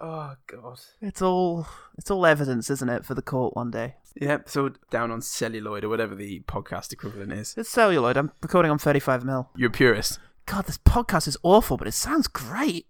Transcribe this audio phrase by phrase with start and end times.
[0.00, 0.78] Oh god.
[1.00, 3.96] It's all it's all evidence, isn't it, for the court one day?
[4.20, 4.42] Yep.
[4.42, 7.54] It's all down on celluloid or whatever the podcast equivalent is.
[7.56, 8.16] It's celluloid.
[8.16, 9.48] I'm recording on 35 mil.
[9.56, 10.20] You're a purist.
[10.46, 12.86] God, this podcast is awful, but it sounds great.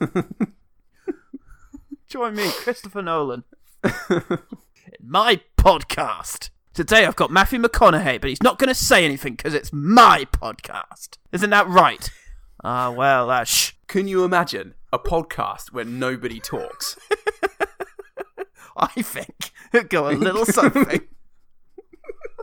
[2.08, 3.44] Join me, Christopher Nolan,
[3.82, 4.38] in
[5.02, 6.50] my podcast.
[6.72, 10.24] Today I've got Matthew McConaughey, but he's not going to say anything because it's my
[10.32, 11.18] podcast.
[11.32, 12.10] Isn't that right?
[12.64, 13.72] Ah, well, uh, shh.
[13.88, 16.96] Can you imagine a podcast where nobody talks?
[18.76, 21.00] I think it'd go a little something.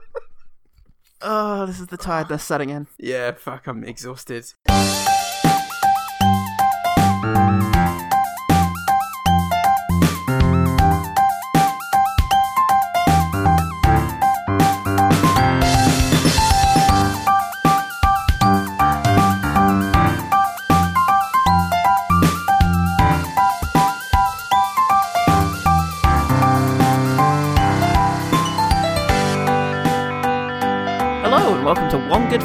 [1.21, 2.87] oh, this is the tiredness setting in.
[2.97, 3.31] yeah.
[3.33, 3.67] Fuck.
[3.67, 4.45] I'm exhausted.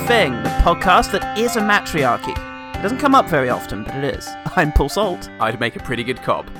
[0.09, 2.33] Thing, the podcast that is a matriarchy.
[2.79, 4.27] It doesn't come up very often, but it is.
[4.57, 5.29] I'm Paul Salt.
[5.39, 6.51] I'd make a pretty good cop.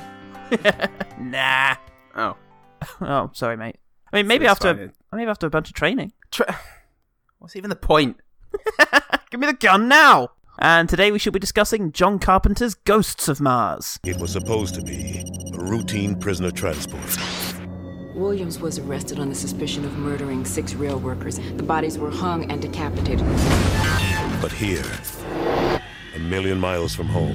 [1.19, 1.75] Nah.
[2.15, 2.35] Oh.
[3.01, 3.77] Oh, sorry, mate.
[4.13, 4.93] I mean, maybe it's after fine.
[5.11, 6.13] maybe after a bunch of training.
[6.31, 6.59] Tra-
[7.39, 8.17] What's even the point?
[9.31, 10.29] Give me the gun now.
[10.59, 13.99] And today we should be discussing John Carpenter's Ghosts of Mars.
[14.05, 17.17] It was supposed to be a routine prisoner transport.
[18.19, 21.39] Williams was arrested on the suspicion of murdering six rail workers.
[21.55, 23.25] The bodies were hung and decapitated.
[24.41, 24.83] But here,
[26.13, 27.33] a million miles from home,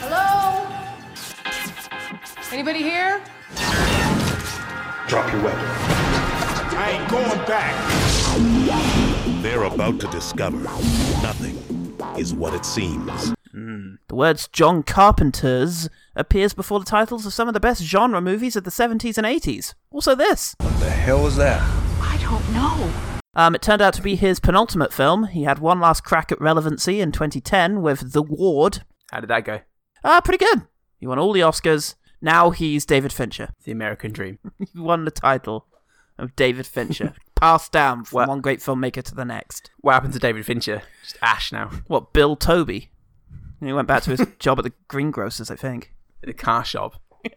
[0.00, 0.66] Hello?
[2.50, 3.22] Anybody here?
[5.06, 5.60] Drop your weapon.
[6.76, 7.74] I ain't going back.
[9.42, 10.58] they're about to discover
[11.22, 11.56] nothing
[12.18, 13.32] is what it seems.
[13.52, 13.94] Hmm.
[14.08, 15.88] The words John Carpenter's
[16.20, 19.26] appears before the titles of some of the best genre movies of the 70s and
[19.26, 19.74] 80s.
[19.90, 20.54] Also this.
[20.60, 21.60] What the hell was that?
[22.02, 22.92] I don't know.
[23.34, 25.24] Um, it turned out to be his penultimate film.
[25.28, 28.82] He had one last crack at relevancy in 2010 with The Ward.
[29.10, 29.60] How did that go?
[30.04, 30.62] Ah, pretty good.
[30.98, 31.94] He won all the Oscars.
[32.20, 33.50] Now he's David Fincher.
[33.64, 34.38] The American Dream.
[34.58, 35.66] He won the title
[36.18, 37.14] of David Fincher.
[37.36, 38.28] Passed down from What?
[38.28, 39.70] one great filmmaker to the next.
[39.80, 40.82] What happened to David Fincher?
[41.02, 41.70] Just ash now.
[41.86, 42.90] What, Bill Toby?
[43.60, 45.92] He went back to his job at the greengrocers, I think.
[46.22, 47.00] In a car shop.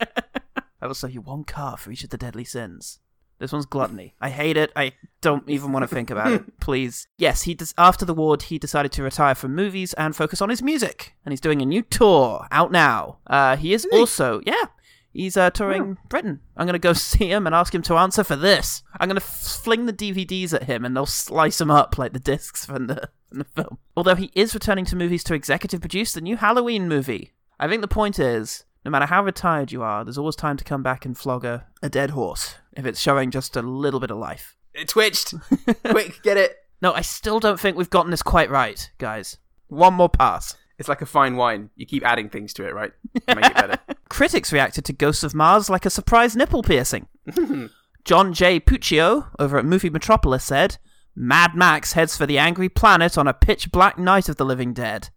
[0.81, 2.99] I will sell you one car for each of the deadly sins.
[3.39, 4.15] This one's gluttony.
[4.21, 4.71] I hate it.
[4.75, 6.59] I don't even want to think about it.
[6.59, 7.07] Please.
[7.17, 10.49] Yes, he des- after the ward, he decided to retire from movies and focus on
[10.49, 11.13] his music.
[11.25, 13.17] And he's doing a new tour out now.
[13.27, 14.65] Uh, he is also, yeah,
[15.11, 16.39] he's uh, touring Britain.
[16.55, 18.83] I'm going to go see him and ask him to answer for this.
[18.99, 22.13] I'm going to f- fling the DVDs at him and they'll slice them up like
[22.13, 23.77] the discs from the, from the film.
[23.97, 27.33] Although he is returning to movies to executive produce the new Halloween movie.
[27.59, 30.63] I think the point is, no matter how retired you are, there's always time to
[30.63, 34.11] come back and flog a, a dead horse if it's showing just a little bit
[34.11, 34.57] of life.
[34.73, 35.33] It twitched.
[35.85, 36.57] Quick, get it.
[36.81, 39.37] No, I still don't think we've gotten this quite right, guys.
[39.67, 40.55] One more pass.
[40.77, 41.69] It's like a fine wine.
[41.75, 42.91] You keep adding things to it, right?
[43.27, 43.77] To make it better.
[44.09, 47.07] Critics reacted to Ghosts of Mars like a surprise nipple piercing.
[48.05, 48.59] John J.
[48.59, 50.77] Puccio over at Movie Metropolis said,
[51.15, 54.73] Mad Max heads for the angry planet on a pitch black night of the living
[54.73, 55.09] dead.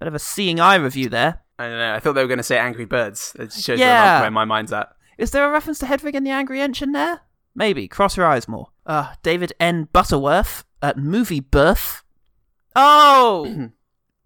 [0.00, 1.41] Bit of a seeing eye review there.
[1.62, 1.94] I don't know.
[1.94, 3.36] I thought they were going to say Angry Birds.
[3.38, 4.20] It shows Yeah.
[4.20, 4.88] where, my, mind's at.
[5.18, 7.20] Is there a reference to Hedwig and the Angry Inch in there?
[7.54, 7.86] Maybe.
[7.86, 8.68] Cross your eyes more.
[8.86, 9.88] Uh, David N.
[9.92, 12.02] Butterworth at Movie Birth.
[12.74, 13.70] Oh!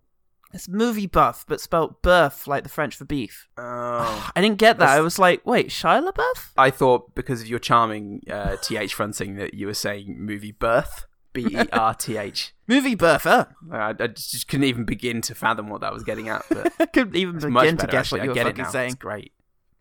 [0.55, 3.49] it's Movie Buff, but spelt birth like the French for beef.
[3.59, 4.31] Oh.
[4.37, 4.87] I didn't get that.
[4.87, 6.51] That's- I was like, wait, Shia LaBeouf?
[6.57, 11.07] I thought because of your charming uh, th fronting that you were saying movie birth.
[11.37, 12.55] B E R T H.
[12.67, 13.45] Movie Birth, uh.
[13.71, 16.45] I I just couldn't even begin to fathom what that was getting at.
[16.49, 18.21] But I couldn't even begin much to guess actually.
[18.21, 18.87] what you I were get it fucking saying.
[18.87, 19.33] It's great.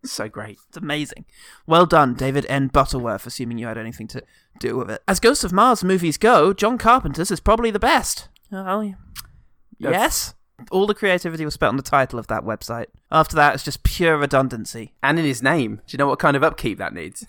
[0.04, 0.58] It's so great.
[0.68, 1.26] It's amazing.
[1.66, 2.68] Well done, David N.
[2.68, 4.24] Butterworth, assuming you had anything to
[4.60, 5.02] do with it.
[5.08, 8.30] As Ghosts of Mars movies go, John Carpenter's is probably the best.
[8.52, 8.94] Oh, yeah.
[9.80, 10.36] Yes?
[10.70, 12.86] All the creativity was spent on the title of that website.
[13.12, 14.94] After that, it's just pure redundancy.
[15.02, 17.26] And in his name, do you know what kind of upkeep that needs?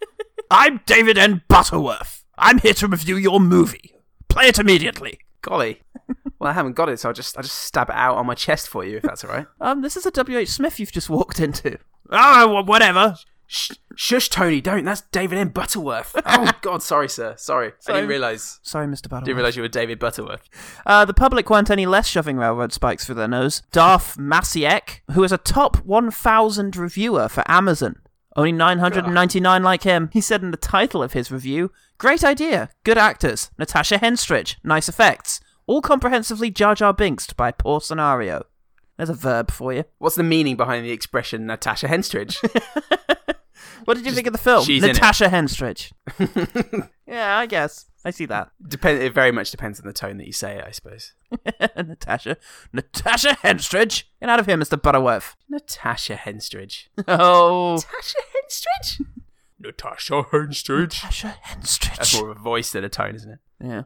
[0.50, 1.42] I'm David N.
[1.48, 2.21] Butterworth.
[2.38, 3.94] I'm here to review your movie.
[4.28, 5.20] Play it immediately.
[5.42, 5.82] Golly.
[6.38, 8.34] Well, I haven't got it, so I'll just I'll just stab it out on my
[8.34, 9.46] chest for you, if that's all right.
[9.60, 10.48] Um, this is a W.H.
[10.48, 11.78] Smith you've just walked into.
[12.10, 13.14] Wh- whatever.
[13.46, 14.84] Shh, shush, Tony, don't.
[14.84, 15.50] That's David M.
[15.50, 16.16] Butterworth.
[16.26, 17.34] Oh God, sorry, sir.
[17.38, 17.98] Sorry, I Sorry.
[17.98, 18.58] didn't realise.
[18.64, 19.02] Sorry, Mr.
[19.02, 19.24] Butterworth.
[19.26, 20.48] Didn't realise you were David Butterworth.
[20.84, 23.62] Uh, the public weren't any less shoving railroad spikes through their nose.
[23.70, 28.00] Darth Masiek, who is a top 1,000 reviewer for Amazon.
[28.34, 30.10] Only 999 like him.
[30.12, 31.70] He said in the title of his review,
[32.02, 35.38] Great idea, good actors, Natasha Henstridge, nice effects,
[35.68, 38.42] all comprehensively Jar Jar Binksed by poor scenario.
[38.96, 39.84] There's a verb for you.
[39.98, 42.38] What's the meaning behind the expression Natasha Henstridge?
[43.84, 44.64] What did you think of the film?
[44.64, 44.94] she's in it.
[44.94, 45.92] Natasha Henstridge.
[47.06, 47.86] yeah, I guess.
[48.04, 48.50] I see that.
[48.68, 49.02] Depend.
[49.02, 51.14] It very much depends on the tone that you say it, I suppose.
[51.76, 52.36] Natasha.
[52.72, 54.04] Natasha Henstridge.
[54.20, 54.80] Get out of here, Mr.
[54.80, 55.36] Butterworth.
[55.48, 56.88] Natasha Henstridge.
[57.08, 57.74] Oh.
[57.74, 59.06] Natasha Henstridge.
[59.62, 61.02] Natasha Henstridge.
[61.02, 61.96] Natasha Henstridge.
[61.96, 63.38] That's more of a voice than a tone, isn't it?
[63.62, 63.82] Yeah.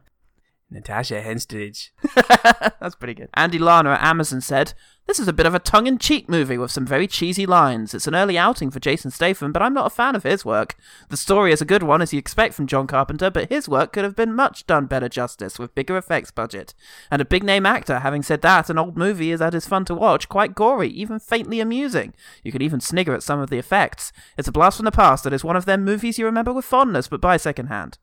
[0.69, 1.91] Natasha Henstridge.
[2.79, 3.29] That's pretty good.
[3.35, 4.73] Andy Lana at Amazon said,
[5.05, 7.93] This is a bit of a tongue in cheek movie with some very cheesy lines.
[7.93, 10.75] It's an early outing for Jason Statham, but I'm not a fan of his work.
[11.07, 13.93] The story is a good one, as you expect from John Carpenter, but his work
[13.93, 16.73] could have been much done better justice with bigger effects budget.
[17.09, 17.99] And a big name actor.
[17.99, 21.19] Having said that, an old movie is that is fun to watch, quite gory, even
[21.19, 22.13] faintly amusing.
[22.43, 24.11] You could even snigger at some of the effects.
[24.37, 26.65] It's a blast from the past that is one of them movies you remember with
[26.65, 27.99] fondness, but buy second hand.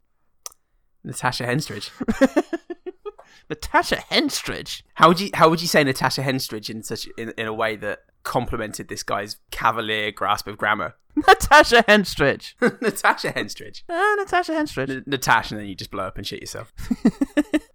[1.05, 1.91] Natasha Henstridge.
[3.51, 4.83] Natasha Henstridge.
[4.95, 7.77] How would you How would you say Natasha Henstridge in such in, in a way
[7.77, 10.95] that complimented this guy's cavalier grasp of grammar?
[11.29, 12.55] Natasha Henstridge.
[12.81, 13.83] Natasha Henstridge.
[13.89, 14.91] Ah, Natasha Henstridge.
[14.91, 16.73] N- Natasha, and then you just blow up and shit yourself.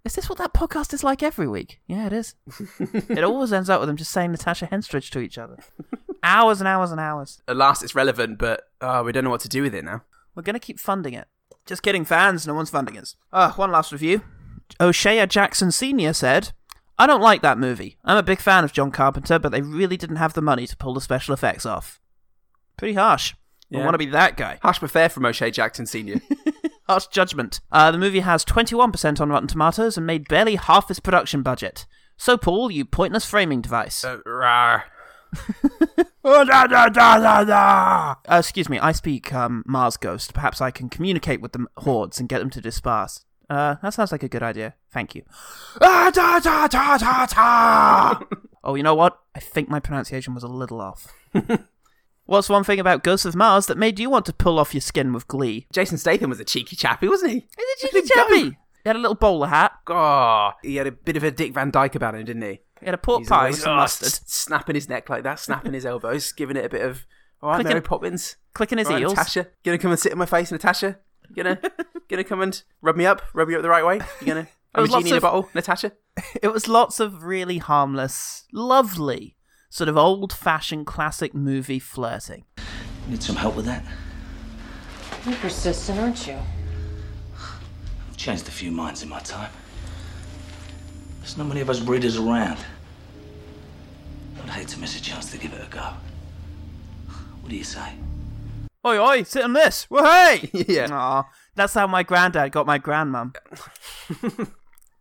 [0.04, 1.80] Is this what that podcast is like every week?
[1.86, 2.34] Yeah, it is.
[2.90, 5.56] it always ends up with them just saying Natasha Henstridge to each other.
[6.22, 7.40] hours and hours and hours.
[7.48, 10.02] At last, it's relevant, but oh, we don't know what to do with it now.
[10.34, 11.28] We're going to keep funding it.
[11.66, 12.46] Just kidding, fans.
[12.46, 13.16] No one's funding us.
[13.32, 14.22] Ah, one last review.
[14.80, 16.12] O'Shea Jackson Sr.
[16.12, 16.52] said,
[16.98, 17.96] I don't like that movie.
[18.04, 20.76] I'm a big fan of John Carpenter, but they really didn't have the money to
[20.76, 22.00] pull the special effects off.
[22.76, 23.34] Pretty harsh.
[23.72, 24.58] I want to be that guy.
[24.62, 26.20] Harsh but fair from O'Shea Jackson Senior.
[26.88, 27.60] Harsh judgment.
[27.70, 31.86] Uh, the movie has 21% on Rotten Tomatoes and made barely half its production budget.
[32.16, 34.04] So, Paul, you pointless framing device.
[34.04, 34.82] uh, rawr.
[38.28, 40.34] Uh, excuse me, I speak um, Mars Ghost.
[40.34, 43.24] Perhaps I can communicate with the hordes and get them to disperse.
[43.48, 44.74] Uh, that sounds like a good idea.
[44.90, 45.24] Thank you.
[45.80, 48.20] Ah, da, da, da, da, da.
[48.64, 49.18] oh, you know what?
[49.34, 51.12] I think my pronunciation was a little off.
[52.26, 54.80] What's one thing about Ghosts of Mars that made you want to pull off your
[54.80, 55.66] skin with glee?
[55.72, 57.38] Jason Statham was a cheeky chappy, wasn't he?
[57.38, 58.56] Is it cheeky chappy?
[58.84, 59.72] He had a little bowler hat.
[59.88, 62.60] Oh, he had a bit of a Dick Van Dyke about him, didn't he?
[62.80, 64.06] He had a pork He's pie always, with some oh, mustard.
[64.08, 67.06] s- snapping his neck like that, snapping his elbows, giving it a bit of.
[67.42, 68.36] All right, Clicking- Mary Poppins.
[68.54, 69.12] Clicking his All right, heels.
[69.16, 70.98] Natasha, gonna come and sit in my face, Natasha.
[71.34, 71.60] Gonna,
[72.08, 74.00] gonna come and rub me up, rub me up the right way.
[74.20, 74.48] You gonna?
[74.74, 75.92] I'm a There's lots genie in a bottle, Natasha.
[76.42, 79.36] It was lots of really harmless, lovely,
[79.70, 82.44] sort of old fashioned classic movie flirting.
[83.08, 83.84] Need some help with that?
[85.26, 86.38] You're persistent, aren't you?
[88.08, 89.50] I've changed a few minds in my time.
[91.20, 92.58] There's not many of us breeders around.
[94.42, 95.92] I'd hate to miss a chance to give it a go.
[97.40, 97.94] What do you say?
[98.86, 99.88] Oi, oi, sit on this.
[99.90, 100.50] Well, hey!
[100.68, 100.88] Yeah.
[100.90, 101.24] Aw,
[101.54, 103.34] that's how my granddad got my grandmum.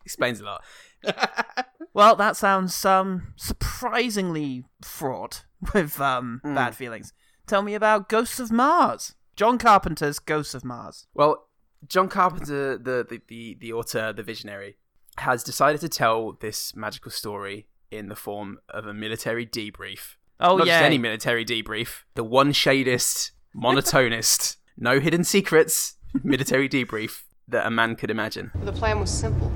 [0.06, 0.64] Explains a lot.
[1.94, 5.44] Well, that sounds um surprisingly fraught
[5.74, 7.14] with um bad feelings.
[7.48, 9.16] Tell me about Ghosts of Mars.
[9.36, 11.08] John Carpenter's Ghosts of Mars.
[11.14, 11.48] Well,
[11.88, 14.78] John Carpenter, the, the, the, the author, the visionary,
[15.20, 20.16] has decided to tell this magical story in the form of a military debrief.
[20.40, 20.80] Oh Not yeah.
[20.80, 22.04] just any military debrief.
[22.16, 28.52] The one shadest, monotonist, no hidden secrets military debrief that a man could imagine.
[28.64, 29.52] The plan was simple.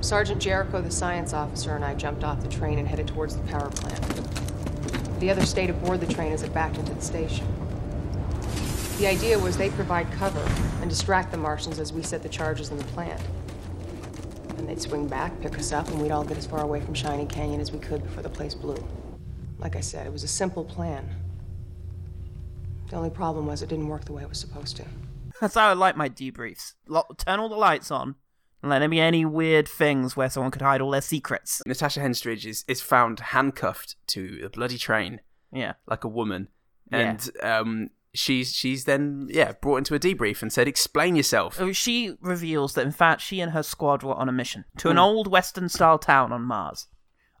[0.00, 3.42] Sergeant Jericho, the science officer, and I jumped off the train and headed towards the
[3.44, 4.00] power plant.
[5.20, 7.46] The others stayed aboard the train as it backed into the station.
[8.98, 10.46] The idea was they'd provide cover
[10.80, 13.20] and distract the Martians as we set the charges in the plant.
[14.64, 16.94] And they'd swing back, pick us up, and we'd all get as far away from
[16.94, 18.82] Shining Canyon as we could before the place blew.
[19.58, 21.06] Like I said, it was a simple plan.
[22.88, 24.86] The only problem was it didn't work the way it was supposed to.
[25.42, 26.72] That's how I like my debriefs.
[27.18, 28.14] Turn all the lights on.
[28.62, 31.60] And let there be any weird things where someone could hide all their secrets.
[31.66, 35.20] Natasha Henstridge is, is found handcuffed to a bloody train
[35.52, 35.74] Yeah.
[35.86, 36.48] like a woman.
[36.90, 36.98] Yeah.
[37.10, 41.72] And um, she's she's then yeah brought into a debrief and said, "Explain yourself." Uh,
[41.72, 44.98] She reveals that, in fact, she and her squad were on a mission to an
[44.98, 46.86] old Western style town on Mars,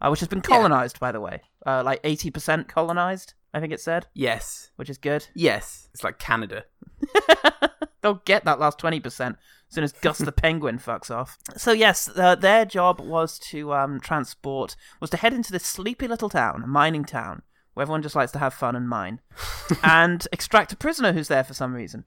[0.00, 1.42] uh, which has been colonized, by the way.
[1.66, 5.26] Uh, like 80% colonized, I think it said, Yes, which is good.
[5.34, 6.64] yes, it's like Canada.
[8.02, 9.36] They'll get that last 20% as
[9.70, 11.38] soon as Gus the Penguin fucks off.
[11.56, 16.06] So, yes, uh, their job was to um, transport, was to head into this sleepy
[16.06, 17.40] little town, a mining town,
[17.74, 19.20] where everyone just likes to have fun and mine,
[19.82, 22.04] and extract a prisoner who's there for some reason.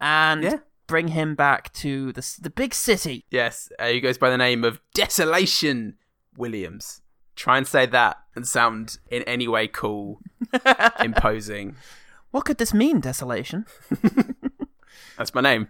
[0.00, 0.58] And Yeah.
[0.86, 3.24] bring him back to the, the big city.
[3.30, 5.96] Yes, uh, he goes by the name of Desolation
[6.36, 7.00] Williams.
[7.34, 10.20] Try and say that and sound in any way cool,
[11.00, 11.76] imposing.
[12.30, 13.66] What could this mean, desolation?
[15.18, 15.68] That's my name.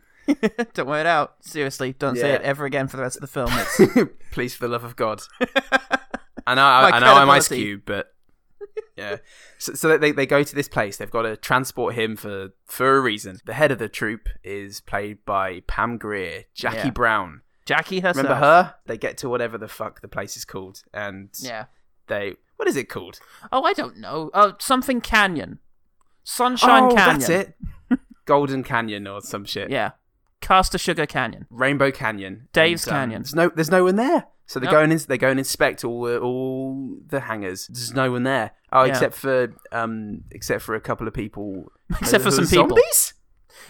[0.74, 1.36] don't wear it out.
[1.40, 4.08] Seriously, don't say it ever again for the rest of the film.
[4.32, 5.22] Please, for the love of God.
[6.46, 7.48] I know, I, I know I'm Ice.
[7.48, 8.12] Cube, but
[8.96, 9.16] yeah.
[9.58, 10.96] So, so they they go to this place.
[10.96, 13.38] They've got to transport him for for a reason.
[13.44, 16.90] The head of the troop is played by Pam Grier, Jackie Yeah.
[16.90, 17.42] Brown.
[17.64, 18.16] Jackie herself.
[18.24, 18.74] Remember her?
[18.86, 21.66] They get to whatever the fuck the place is called, and Yeah.
[22.06, 23.20] they what is it called?
[23.52, 24.30] Oh, I don't know.
[24.32, 25.58] Oh, something Canyon.
[26.24, 27.18] Sunshine oh, Canyon.
[27.20, 27.54] that's it.
[28.24, 29.70] Golden Canyon or some shit.
[29.70, 29.92] Yeah.
[30.40, 31.46] Caster Sugar Canyon.
[31.50, 32.48] Rainbow Canyon.
[32.52, 33.22] Dave's And, um, Canyon.
[33.22, 34.26] There's no, there's no one there.
[34.46, 34.72] So they Nope.
[34.74, 37.66] go and ins- they go and inspect all the, all the hangars.
[37.66, 38.52] There's no one there.
[38.72, 38.92] Oh, Yeah.
[38.92, 41.72] except for um, except for a couple of people.
[42.00, 42.68] Except for some people.
[42.68, 43.14] Zombies.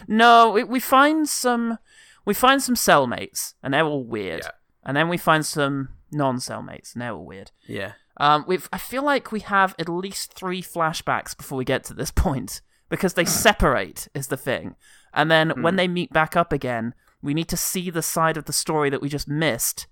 [0.08, 1.78] No, we, we find some
[2.24, 4.40] we find some cellmates and they're all weird.
[4.44, 4.50] Yeah.
[4.84, 7.50] And then we find some non-cellmates and they're all weird.
[7.66, 7.92] Yeah.
[8.18, 11.94] Um, we've I feel like we have at least three flashbacks before we get to
[11.94, 14.76] this point because they separate is the thing,
[15.12, 15.62] and then Hmm.
[15.62, 18.90] when they meet back up again, we need to see the side of the story
[18.90, 19.86] that we just missed,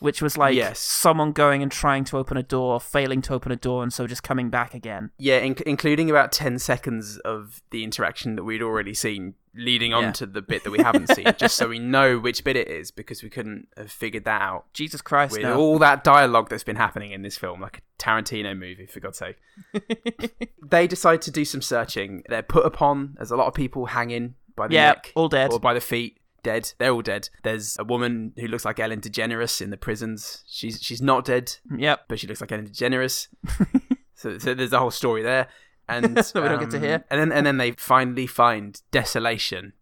[0.00, 0.78] which was like Yes.
[0.78, 4.06] someone going and trying to open a door, failing to open a door, and so
[4.06, 5.10] just coming back again.
[5.18, 10.02] Yeah, in- including about 10 seconds of the interaction that we'd already seen leading on
[10.04, 10.12] Yeah.
[10.12, 12.90] to the bit that we haven't seen, just so we know which bit it is
[12.90, 14.66] because we couldn't have figured that out.
[14.74, 15.32] Jesus Christ!
[15.32, 15.56] With no.
[15.58, 19.16] all that dialogue that's been happening in this film, like a Tarantino movie, for God's
[19.18, 19.36] sake.
[20.62, 22.22] they decide to do some searching.
[22.28, 23.14] They're put upon.
[23.16, 25.52] There's a lot of people hanging by the Yeah, neck, all dead.
[25.52, 26.72] or by the feet, dead.
[26.78, 27.28] They're all dead.
[27.42, 30.44] There's a woman who looks like Ellen DeGeneres in the prisons.
[30.46, 32.04] She's she's not dead, Yep.
[32.08, 33.26] but she looks like Ellen DeGeneres.
[34.14, 35.48] so, so there's a whole story there,
[35.88, 37.04] and That we don't get to um, hear.
[37.10, 39.72] And then and then they finally find Desolation,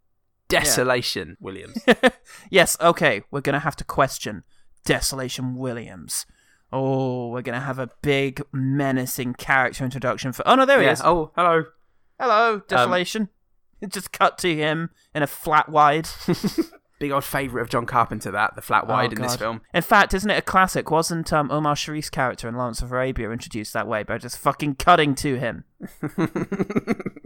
[0.49, 1.79] Desolation Williams.
[2.51, 2.79] Yes.
[2.81, 3.23] Okay.
[3.31, 4.45] We're gonna have to question
[4.87, 6.25] Desolation Williams.
[6.73, 10.49] Oh, we're gonna have a big menacing character introduction for.
[10.49, 10.93] Oh no, there he yeah.
[10.93, 11.03] is.
[11.03, 11.65] Oh, hello.
[12.19, 13.23] Hello, Desolation.
[13.25, 13.29] It
[13.93, 16.09] just cut to him in a flat wide.
[17.01, 18.31] Big old favourite of John Carpenter.
[18.31, 19.63] That the flat wide Oh, in this film.
[19.75, 20.91] In fact, isn't it a classic?
[20.91, 24.77] Wasn't um, Omar Sharif's character in Lawrence of Arabia introduced that way by just fucking
[24.77, 25.65] cutting to him?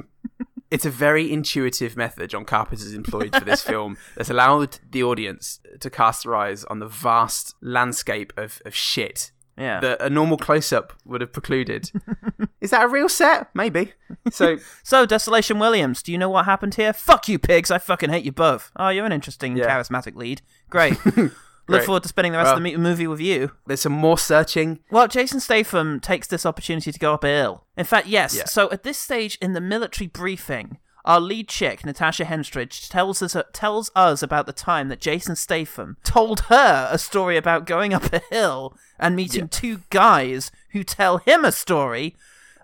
[0.71, 5.61] It's a very intuitive method John Carpenter's employed for this film that's allowed the audience
[5.81, 9.81] to cast their eyes on the vast landscape of, of shit Yeah.
[9.81, 11.91] that a normal close up would have precluded.
[12.61, 13.49] Is that a real set?
[13.55, 13.93] Maybe.
[14.31, 16.93] So, So, Desolation Williams, do you know what happened here?
[16.93, 17.71] Fuck you, pigs!
[17.71, 18.71] I fucking hate you both.
[18.77, 19.69] Oh, you're an interesting, Yeah.
[19.69, 20.43] charismatic lead.
[20.71, 20.97] Great.
[21.71, 21.85] Look Great.
[21.87, 23.51] forward to spending the rest of the mo- movie with you.
[23.67, 24.79] there's some more searching.
[24.91, 27.65] Well, Jason Statham takes this opportunity to go up a hill.
[27.77, 28.35] In fact, yes.
[28.35, 28.45] Yeah.
[28.47, 33.35] So at this stage in the military briefing, our lead chick, Natasha Henstridge, tells us
[33.55, 38.13] tells us about the time that Jason Statham told her a story about going up
[38.13, 42.15] a hill and meeting two guys who tell him a story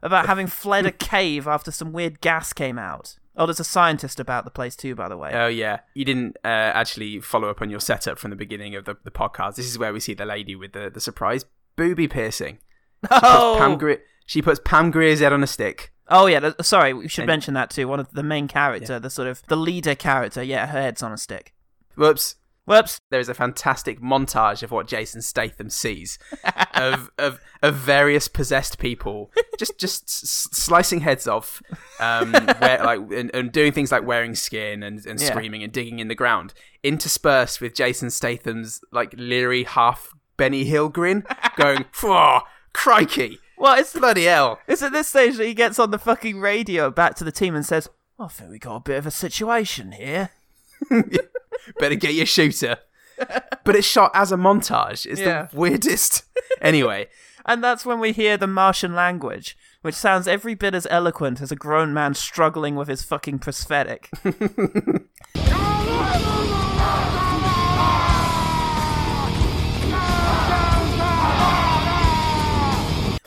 [0.03, 3.17] about having fled a cave after some weird gas came out.
[3.35, 5.31] Oh, there's a scientist about the place too, by the way.
[5.33, 5.81] Oh, yeah.
[5.95, 9.11] You didn't uh, actually follow up on your setup from the beginning of the, the
[9.11, 9.57] podcast.
[9.57, 11.47] This is where we see the lady with the, the surprise
[11.77, 12.59] booby piercing.
[13.11, 13.79] oh, Pam
[14.26, 15.93] she puts Pam Grier's head on a stick.
[16.09, 17.88] Oh yeah, th- sorry, we should And- mention that too.
[17.88, 21.12] One of the main character, the sort of the leader character, yeah, her head's on
[21.12, 21.54] a stick.
[21.97, 22.37] Whoops.
[22.66, 22.99] Whoops.
[23.11, 26.19] there is a fantastic montage of what Jason Statham sees
[26.75, 31.61] of, of of various possessed people just just s- slicing heads off,
[32.00, 35.26] um, where, like and, and doing things like wearing skin and, and Yeah.
[35.26, 40.88] screaming and digging in the ground, interspersed with Jason Statham's like leery half Benny Hill
[40.88, 41.25] grin,
[41.57, 42.40] going, "Oh,
[42.73, 46.41] crikey, Well, it's bloody hell!" it's at this stage that he gets on the fucking
[46.41, 49.11] radio back to the team and says, "I think we got a bit of a
[49.11, 50.31] situation here."
[51.79, 52.79] Better get your shooter.
[53.65, 55.07] But it's shot as a montage.
[55.07, 55.49] It's Yeah.
[55.51, 56.25] the weirdest.
[56.61, 57.09] Anyway,
[57.47, 61.53] And that's when we hear the Martian language, which sounds every bit as eloquent as
[61.53, 64.09] a grown man struggling with his fucking prosthetic.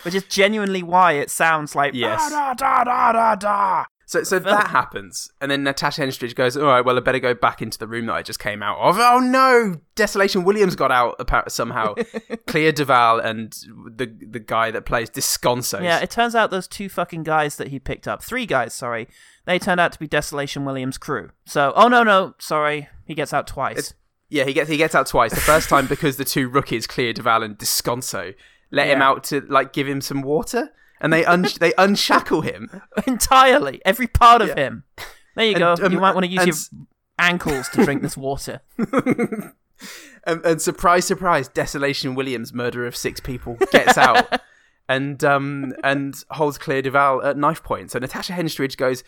[0.08, 2.30] Which is genuinely why it sounds like Yes.
[2.32, 3.86] da da da da da.
[4.10, 7.34] So, so that happens, and then Natasha Henstridge goes, "All right, well, I better go
[7.34, 10.94] back into the room that I just came out of." Oh no, Desolation Williams got
[10.94, 11.94] out somehow.
[12.48, 13.52] Clea DuVall and
[13.98, 15.84] the the guy that plays Disconso.
[15.84, 19.10] Yeah, it turns out those two fucking guys that he picked up, three guys, sorry,
[19.46, 21.32] they turned out to be Desolation Williams' crew.
[21.46, 23.94] So, oh no, no, sorry, he gets out twice.
[24.30, 25.34] yeah, he gets he gets out twice.
[25.34, 28.36] The first time because the two rookies, Clea DuVall and Disconso,
[28.72, 30.70] let him out to like give him some water,
[31.00, 32.82] and they un- they unshackle him.
[33.06, 34.84] Entirely, every part of him.
[35.36, 35.76] There you go.
[35.82, 36.88] Um, you might want to use and your
[37.20, 38.62] ankles to drink this water.
[38.78, 44.42] and, and surprise, surprise, Desolation Williams, murderer of six people, gets out
[44.90, 47.92] and um and holds Clea DuVall at knife point.
[47.92, 49.04] So Natasha Henstridge goes,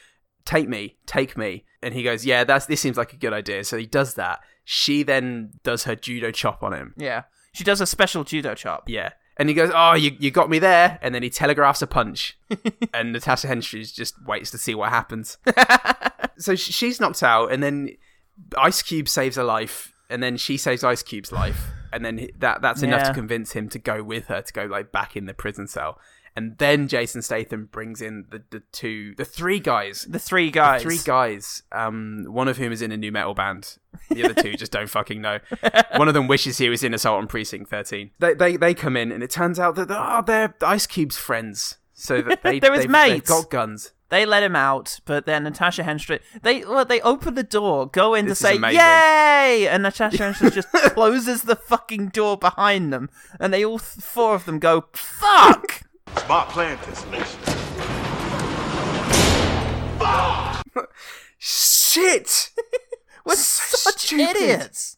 [0.46, 3.64] "Take me, take me," and he goes, "Yeah, that's this seems like a good idea."
[3.64, 4.40] So he does that.
[4.64, 6.94] She then does her judo chop on him.
[6.98, 7.24] Yeah.
[7.54, 8.88] She does a special judo chop.
[8.88, 9.12] Yeah.
[9.40, 12.38] And he goes, "Oh, you you got me there," and then he telegraphs a punch,
[12.94, 15.38] and Natasha Henstridge just waits to see what happens.
[16.38, 17.90] so she's knocked out, and then
[18.58, 21.62] Ice Cube saves her life, and then she saves Ice Cube's life,
[21.94, 23.08] and then that that's enough Yeah.
[23.08, 26.00] to convince him to go with her to go like back in the prison cell.
[26.40, 30.82] And then Jason Statham brings in the, the two, the three guys The three guys.
[30.82, 33.78] three guys, um, one of whom is in a new metal band.
[34.10, 35.40] The other two just don't fucking know.
[35.98, 38.12] One of them wishes he was in Assault on Precinct 13.
[38.20, 41.78] They, they, they come in, and it turns out that oh, they're Ice Cube's friends.
[41.92, 43.30] So that they, They're his they've, they've mates.
[43.30, 43.92] got guns.
[44.08, 48.14] They let him out, but then Natasha Henstridge they well, they open the door, go
[48.16, 48.56] in This to say.
[48.56, 53.10] "Yay!" and Natasha Henstridge just closes the fucking door behind them,
[53.42, 55.82] and they all four of them go "fuck."
[56.18, 57.38] Smart plan, Tessellation.
[61.38, 62.52] Shit!
[63.26, 64.36] We're such stupid.
[64.36, 64.98] idiots.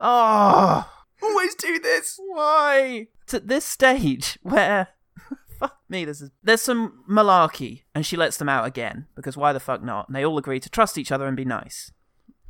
[0.00, 0.88] Oh,
[1.22, 2.18] Always do this.
[2.18, 3.08] why?
[3.28, 4.88] To this stage where
[5.58, 9.52] fuck me, this is there's some malarkey, and she lets them out again because why
[9.52, 10.08] the fuck not?
[10.08, 11.90] And they all agree to trust each other and be nice.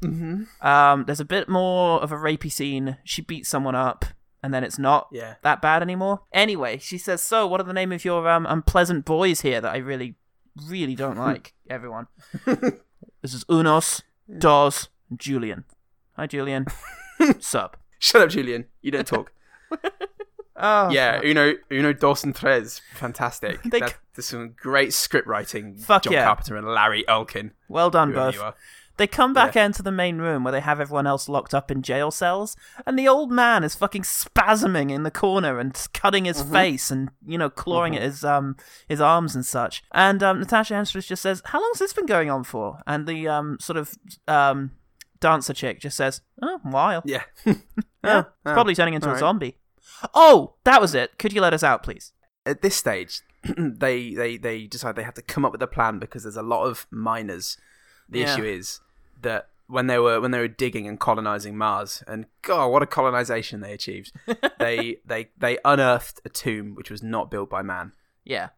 [0.03, 0.67] Mm-hmm.
[0.67, 2.99] Um, there's a bit more of a rapey scene.
[3.05, 4.05] She beats someone up,
[4.47, 5.35] and then it's not Yeah.
[5.43, 6.21] that bad anymore.
[6.33, 9.73] Anyway, she says, "So, what are the name of your um unpleasant boys here that
[9.75, 10.15] I really,
[10.69, 12.07] really don't like?" Everyone.
[12.45, 14.03] this is Unos,
[14.39, 15.65] Dos, and Julian.
[16.15, 16.67] Hi, Julian.
[17.41, 17.77] Sup.
[17.99, 18.67] Shut up, Julian.
[18.83, 19.33] You don't talk.
[20.59, 23.63] Oh, yeah, Uno Uno Dawson Tres, fantastic.
[23.63, 25.77] They there's some great script writing.
[25.77, 26.25] Fuck John yeah.
[26.25, 27.51] Carpenter and Larry Elkin.
[27.69, 28.41] Well done, both.
[28.99, 31.83] They come back into the main room where they have everyone else locked up in
[31.83, 36.43] jail cells, and the old man is fucking spasming in the corner and cutting his
[36.43, 36.53] Mm-hmm.
[36.53, 38.57] face and you know clawing at his um
[38.89, 39.83] his arms and such.
[39.93, 43.29] And um, Natasha Henstridge just says, "How long's this been going on for?" And the
[43.29, 43.95] um sort of
[44.27, 44.71] um
[45.21, 47.03] dancer chick just says, "Oh, a while.
[47.05, 47.23] Yeah.
[48.05, 49.21] Yeah, oh, probably turning into a alright.
[49.21, 49.59] zombie."
[50.15, 51.19] Oh, that was it.
[51.19, 52.13] Could you let us out, please?
[52.45, 53.23] at this stage,
[53.59, 56.43] they, they they decide they have to come up with a plan because there's a
[56.43, 57.57] lot of miners.
[58.09, 58.33] The Yeah.
[58.35, 58.79] issue is
[59.21, 62.87] that when they were when they were digging and colonizing Mars, and God, what a
[62.87, 64.13] colonization they achieved!
[64.59, 67.93] they they they unearthed a tomb which was not built by man.
[68.25, 68.51] Yeah.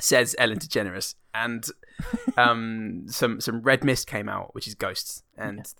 [0.00, 1.64] Says Ellen DeGeneres, and
[2.36, 5.72] um, some some red mist came out, which is ghosts, and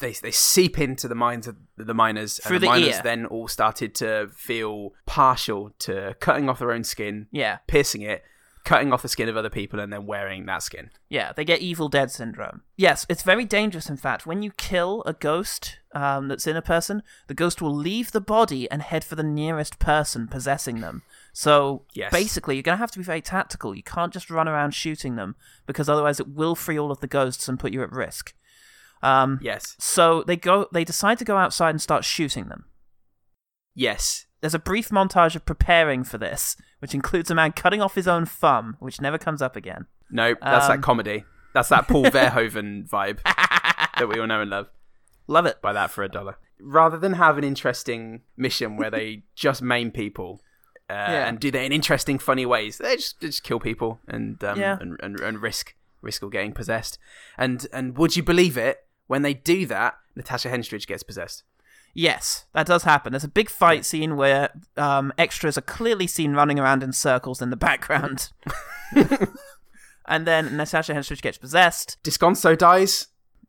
[0.00, 3.00] they they seep into the minds of the miners, Through and the, the miners ear.
[3.02, 7.58] then all started to feel partial to cutting off their own skin, Yeah.
[7.66, 8.22] piercing it,
[8.66, 10.90] cutting off the skin of other people, and then wearing that skin.
[11.08, 12.60] Yeah, they get Evil Dead syndrome.
[12.76, 14.26] Yes, it's very dangerous, in fact.
[14.26, 18.20] When you kill a ghost um, that's in a person, the ghost will leave the
[18.20, 21.02] body and head for the nearest person possessing them.
[21.32, 22.12] So Yes.
[22.12, 23.74] basically, you're going to have to be very tactical.
[23.74, 27.06] You can't just run around shooting them because otherwise it will free all of the
[27.06, 28.34] ghosts and put you at risk.
[29.02, 30.66] Um, Yes, So they go.
[30.72, 32.64] They decide to go outside and start shooting them.
[33.74, 37.94] yes, There's a brief montage of preparing for this, which includes a man cutting off
[37.94, 39.86] his own thumb, which never comes up again.
[40.10, 40.38] nope.
[40.42, 41.24] That's Um, that comedy.
[41.54, 44.68] That's that Paul Verhoeven vibe that we all know and love.
[45.26, 45.60] Love it.
[45.62, 46.36] Buy that for a dollar.
[46.60, 50.40] Rather than have an interesting mission where they just maim people.
[50.88, 51.26] Uh, Yeah.
[51.28, 52.78] and do that in interesting, funny ways.
[52.78, 54.76] They just, they just kill people and um, Yeah.
[54.80, 56.98] and, and and risk risk of getting possessed.
[57.36, 58.84] And and would you believe it?
[59.08, 61.42] When they do that, Natasha Henstridge gets possessed.
[61.98, 63.12] Yes, that does happen.
[63.14, 67.40] There's a big fight scene where um, extras are clearly seen running around in circles
[67.40, 68.28] in the background.
[70.06, 71.96] and then Natasha Henstridge gets possessed.
[72.04, 73.08] Disconso dies.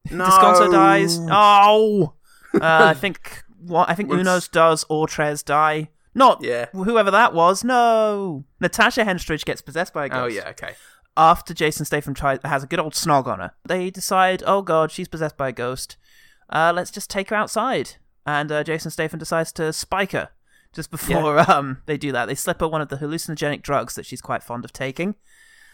[0.09, 0.25] No.
[0.25, 1.19] Descanso dies.
[1.29, 2.13] Oh!
[2.53, 5.89] Uh, I think what I think Unos does or Tres die.
[6.15, 6.67] Not Yeah.
[6.71, 7.63] whoever that was.
[7.63, 8.45] No.
[8.61, 10.23] Natasha Henstridge gets possessed by a ghost.
[10.23, 10.73] Oh yeah, okay.
[11.17, 14.91] after Jason Statham tries has a good old snog on her, they decide, oh god,
[14.91, 15.97] she's possessed by a ghost.
[16.49, 17.97] Uh, let's just take her outside.
[18.27, 20.29] And uh, Jason Statham decides to spike her
[20.73, 22.25] just before um they do that.
[22.27, 25.15] They slip her one of the hallucinogenic drugs that she's quite fond of taking.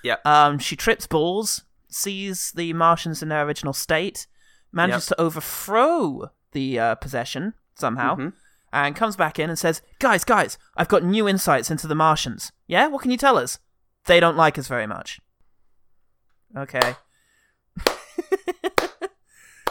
[0.03, 0.17] Yeah.
[0.23, 4.27] Um, she trips balls, sees the Martians in their original state,
[4.71, 8.29] manages to overthrow the uh, possession somehow, Mm-hmm.
[8.71, 12.51] and comes back in and says, "Guys, guys, I've got new insights into the Martians.
[12.67, 13.57] Yeah, what can you tell us?
[14.05, 15.19] They don't like us very much."
[16.55, 16.95] Okay.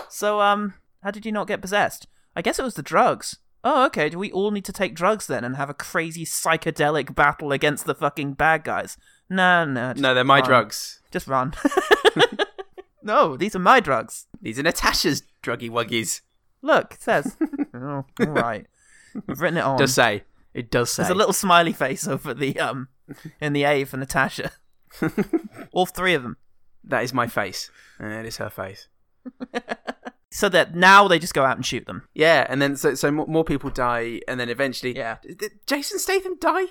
[0.09, 2.07] so, um, how did you not get possessed?
[2.35, 3.39] I guess it was the drugs.
[3.65, 4.09] Oh, okay.
[4.09, 7.87] Do we all need to take drugs then and have a crazy psychedelic battle against
[7.87, 8.97] the fucking bad guys?
[9.31, 9.93] No, no.
[9.97, 10.49] No, they're my run.
[10.49, 11.01] drugs.
[11.11, 11.55] Just run.
[13.03, 14.27] no, these are my drugs.
[14.41, 16.23] These are Natasha's druggy wuggies.
[16.61, 17.37] Look, it says.
[17.75, 18.67] oh, all right.
[19.27, 19.79] We've written it on.
[19.79, 20.25] Does say.
[20.55, 21.03] It does say.
[21.03, 22.89] There's a little smiley face over the um
[23.41, 24.53] in the A for Natasha.
[25.73, 26.37] all three of them.
[26.85, 27.71] That is my face.
[27.99, 28.89] And it is her face.
[30.33, 32.09] So that now they just go out and shoot them.
[32.15, 35.19] Yeah, and then so so more, people die, and then eventually, Yeah.
[35.23, 36.67] Did Jason Statham die?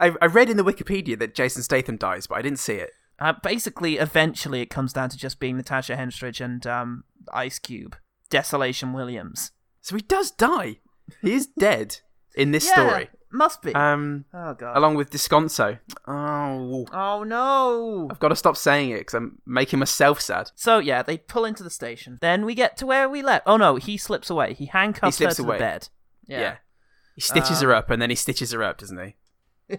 [0.00, 2.90] I I read in the Wikipedia that Jason Statham dies, but I didn't see it.
[3.18, 7.96] Uh, basically, eventually, it comes down to just being Natasha Henstridge and um, Ice Cube,
[8.28, 9.52] Desolation Williams.
[9.80, 10.80] So he does die.
[11.22, 12.00] He is dead
[12.34, 13.08] in this Yeah, story.
[13.32, 13.74] Must be.
[13.74, 14.76] Um, oh god.
[14.76, 15.78] along with Desconso.
[16.06, 18.08] Oh, oh no.
[18.10, 20.50] I've got to stop saying it because I'm making myself sad.
[20.54, 22.18] So yeah, they pull into the station.
[22.20, 23.44] Then we get to where we left.
[23.46, 24.54] Oh no, he slips away.
[24.54, 25.56] He handcuffs He slips her to away.
[25.58, 25.88] the bed.
[26.26, 26.40] Yeah.
[26.40, 26.56] Yeah.
[27.14, 29.16] He stitches Uh, her up, and then he stitches her up, doesn't he?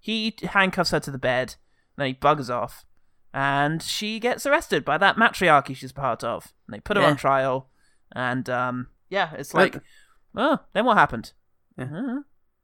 [0.00, 1.56] he handcuffs her to the bed.
[1.96, 2.84] Then he buggers off,
[3.34, 6.52] and she gets arrested by that matriarchy she's part of.
[6.66, 7.10] And they put her Yeah.
[7.10, 7.68] on trial,
[8.12, 9.82] and um, yeah, it's Like- like,
[10.36, 11.32] oh, then what happened?
[11.78, 11.86] Yeah.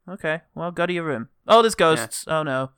[0.08, 1.28] Uh, okay, well, go to your room.
[1.46, 2.24] Oh, there's ghosts.
[2.26, 2.70] Oh no,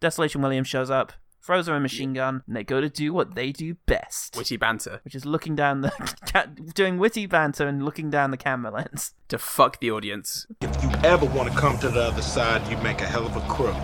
[0.00, 3.34] Desolation Williams shows up, throws her a machine gun, and they go to do what
[3.34, 5.90] they do best, Witty banter which is looking down the,
[6.32, 9.12] ca- doing witty banter and looking down the camera lens.
[9.28, 10.46] to fuck the audience.
[10.62, 13.36] If you ever want to come to the other side, you make a hell of
[13.36, 13.76] a crook.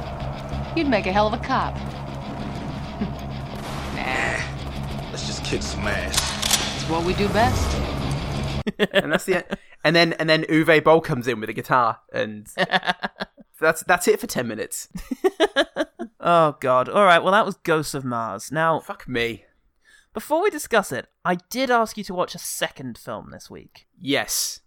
[0.76, 1.74] You'd make a hell of a cop.
[3.94, 5.10] nah.
[5.10, 6.16] Let's just kick some ass.
[6.80, 7.76] It's what we do best.
[8.92, 9.44] and that's the
[9.84, 12.46] and then and then Uwe Boll comes in with a guitar, and
[13.60, 14.88] that's that's it for ten minutes.
[16.20, 16.88] Oh god.
[16.88, 17.22] All right.
[17.22, 18.50] Well, that was Ghosts of Mars.
[18.50, 19.44] Now, Fuck me.
[20.12, 23.86] Before we discuss it, I did ask you to watch a second film this week.
[23.98, 24.60] Yes.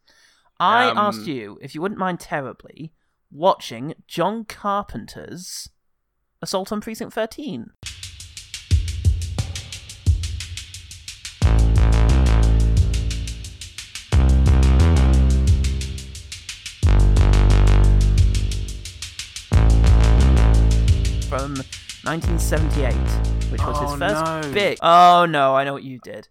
[0.60, 2.93] I Um, asked you, if you wouldn't mind terribly,
[3.30, 5.69] watching John Carpenter's
[6.41, 7.67] Assault on Precinct 13.
[21.56, 21.66] From
[22.10, 22.94] 1978,
[23.52, 24.54] which was his Oh, first no.
[24.54, 24.78] big.
[24.82, 26.30] Oh no, I know what you did.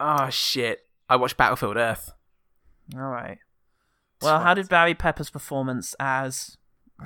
[0.00, 0.80] Oh shit.
[1.08, 2.12] I watched Battlefield Earth.
[2.96, 3.38] All right.
[4.22, 6.56] Well, how did Barry Pepper's performance as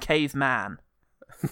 [0.00, 0.78] caveman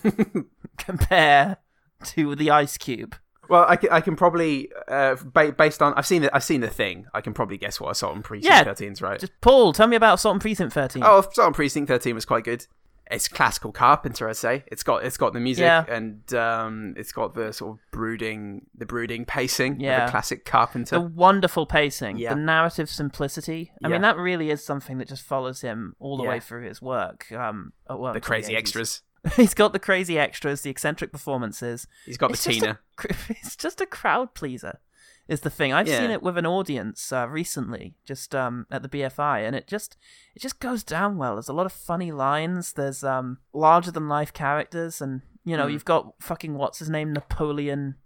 [0.79, 1.59] compare
[2.05, 3.17] to the Ice Cube?
[3.51, 5.17] Well, I can, I can probably uh,
[5.57, 7.07] based on I've seen the, I've seen the thing.
[7.15, 9.19] I can probably guess what Assault on Precinct Yeah, 13's right.
[9.21, 11.03] Just Paul, tell me about Assault on Precinct 13.
[11.05, 12.67] Oh, Assault on Precinct 13 was quite good.
[13.11, 14.65] It's classical Carpenter, I'd say.
[14.67, 15.85] It's got it's got the music Yeah.
[15.89, 20.07] and um, it's got the sort of brooding the brooding pacing of Yeah.
[20.07, 20.97] a classic Carpenter.
[20.97, 22.35] the wonderful pacing, Yeah.
[22.35, 23.73] the narrative simplicity.
[23.83, 23.93] I Yeah.
[23.93, 27.31] mean, that really is something that just follows him all the way through his work.
[27.33, 28.59] Um, well, the crazy 80s.
[28.59, 29.03] extras.
[29.37, 31.87] He's got the crazy extras, the eccentric performances.
[32.07, 32.79] He's got It's the just Tina.
[33.05, 34.79] a it's just a crowd pleaser,
[35.29, 35.73] is the thing.
[35.75, 39.67] I've seen it with an audience uh, recently, just um, at the BFI, and it
[39.67, 39.97] just
[40.35, 41.35] it just goes down well.
[41.35, 42.73] There's a lot of funny lines.
[42.73, 47.13] There's um, larger than life characters, and you know you've got fucking what's his name,
[47.13, 47.97] Napoleon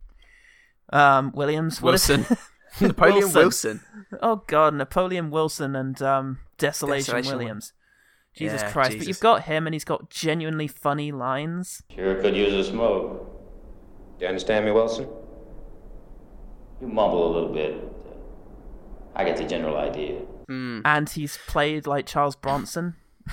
[0.92, 1.80] um, Williams.
[1.80, 2.26] Wilson.
[2.80, 3.80] Napoleon Wilson.
[4.20, 7.72] Oh God, Napoleon Wilson and um, Desolation, Desolation Williams.
[8.34, 8.98] Jesus Yeah, Christ!
[8.98, 11.82] But you've got him, and he's got genuinely funny lines.
[11.94, 13.28] Sure could use a smoke.
[14.18, 15.06] Do You understand me, Wilson?
[16.82, 17.76] You mumble a little bit.
[19.14, 20.18] I get the general idea.
[20.48, 20.80] Hmm.
[20.84, 22.96] And he's played like Charles Bronson.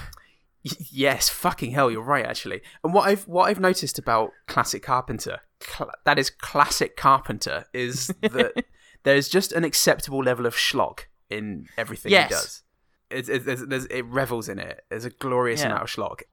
[0.91, 2.61] Yes, fucking hell, you're right actually.
[2.83, 8.07] And what I've what I've noticed about classic Carpenter, cl- that is classic Carpenter, is
[8.21, 8.65] that
[9.03, 12.27] there's just an acceptable level of schlock in everything Yes.
[12.27, 12.63] he does.
[13.09, 14.83] It's, it's, there's, there's, it revels in it.
[14.89, 15.67] There's a glorious Yeah.
[15.67, 16.23] amount of schlock.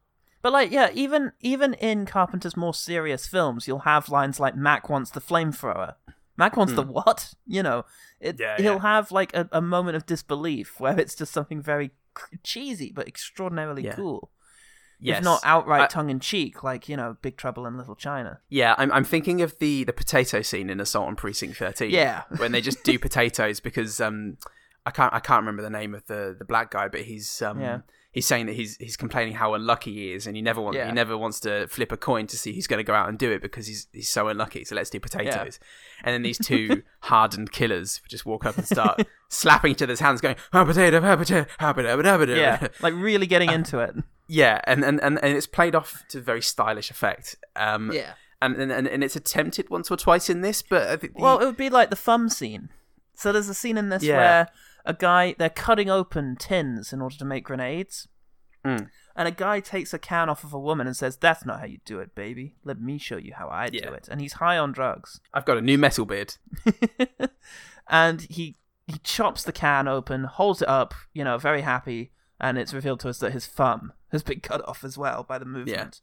[0.42, 4.88] But like, yeah, even even in Carpenter's more serious films, you'll have lines like "Mac
[4.88, 5.94] wants the flamethrower."
[6.36, 7.34] Mac wants the what?
[7.46, 7.84] You know,
[8.20, 8.42] it, Hmm.
[8.42, 8.80] Yeah, he'll yeah.
[8.82, 11.90] have like a, a moment of disbelief where it's just something very
[12.42, 13.94] cheesy but extraordinarily Yeah.
[13.94, 14.30] cool.
[14.98, 18.40] Yes, If not outright tongue in cheek, like you know, Big Trouble in Little China.
[18.48, 21.90] Yeah, I'm, I'm thinking of the, the potato scene in Assault on Precinct 13.
[21.90, 22.22] Yeah.
[22.38, 24.38] when they just do potatoes because um
[24.86, 27.60] I can't I can't remember the name of the, the black guy, but he's um
[27.60, 27.80] Yeah.
[28.16, 30.86] He's saying that he's he's complaining how unlucky he is, and he never wants Yeah.
[30.86, 33.18] he never wants to flip a coin to see who's going to go out and
[33.18, 34.64] do it because he's he's so unlucky.
[34.64, 35.60] So let's do potatoes,
[36.02, 40.20] and then these two hardened killers just walk up and start slapping each other's hands,
[40.20, 42.34] going ah potato, ah potato, ah potato, potato.
[42.34, 43.94] Yeah, like really getting into it.
[44.28, 47.36] Yeah, and, and, and, and it's played off to a very stylish effect.
[47.54, 48.14] Um, Yeah.
[48.42, 51.22] and, and and and it's attempted once or twice in this, but I think the-
[51.22, 52.70] Well, it would be like the thumb scene.
[53.14, 54.16] So there's a scene in this Yeah.
[54.16, 54.48] where
[54.86, 58.08] a guy they're cutting open tins in order to make grenades.
[58.64, 58.88] Mm.
[59.14, 61.66] And a guy takes a can off of a woman and says, "That's not how
[61.66, 62.56] you do it, baby.
[62.64, 65.20] Let me show you how I do it." And he's high on drugs.
[65.34, 66.34] I've got a new metal beard.
[67.88, 72.56] and he he chops the can open, holds it up, you know, very happy, and
[72.58, 75.44] it's revealed to us that his thumb has been cut off as well by the
[75.44, 76.00] movement.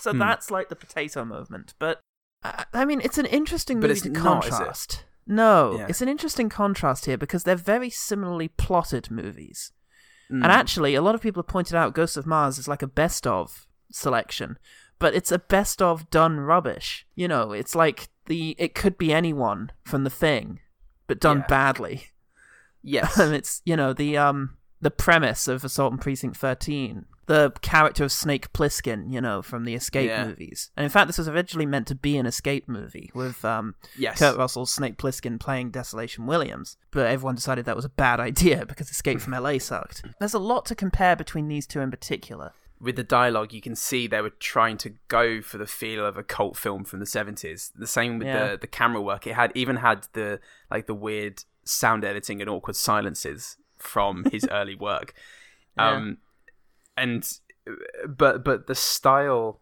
[0.00, 0.18] So Hmm.
[0.18, 1.74] that's like the potato movement.
[1.78, 2.00] But
[2.42, 4.50] I I mean, it's an interesting But movie it's to not, is it?
[4.56, 5.86] contrast No, Yeah.
[5.88, 9.72] it's an interesting contrast here because they're very similarly plotted movies.
[10.30, 10.42] Mm.
[10.42, 12.86] And actually, a lot of people have pointed out Ghosts of Mars is like a
[12.86, 14.58] best of selection,
[14.98, 17.06] but it's a best of done rubbish.
[17.14, 20.60] You know, it's like the it could be anyone from the thing,
[21.06, 21.46] but done Yeah.
[21.46, 22.08] badly.
[22.82, 27.52] yes, and it's you know the um the premise of Assault on Precinct Thirteen, the
[27.62, 30.24] character of Snake Plissken, you know, from the Escape Yeah.
[30.26, 30.70] movies.
[30.76, 34.18] And in fact, this was originally meant to be an Escape movie with um yes,
[34.18, 38.66] Kurt Russell's Snake Plissken playing Desolation Williams, but everyone decided that was a bad idea
[38.66, 40.02] because Escape from LA sucked.
[40.18, 42.52] There's a lot to compare between these two in particular.
[42.80, 46.16] with the dialogue, you can see they were trying to go for the feel of
[46.16, 47.72] a cult film from the seventies.
[47.74, 48.50] The same with Yeah.
[48.52, 49.26] the the camera work.
[49.26, 54.46] It had even had the like the weird sound editing and awkward silences from his
[54.50, 55.12] early work.
[55.76, 56.12] Yeah.
[57.02, 57.30] And
[58.08, 59.60] but but the style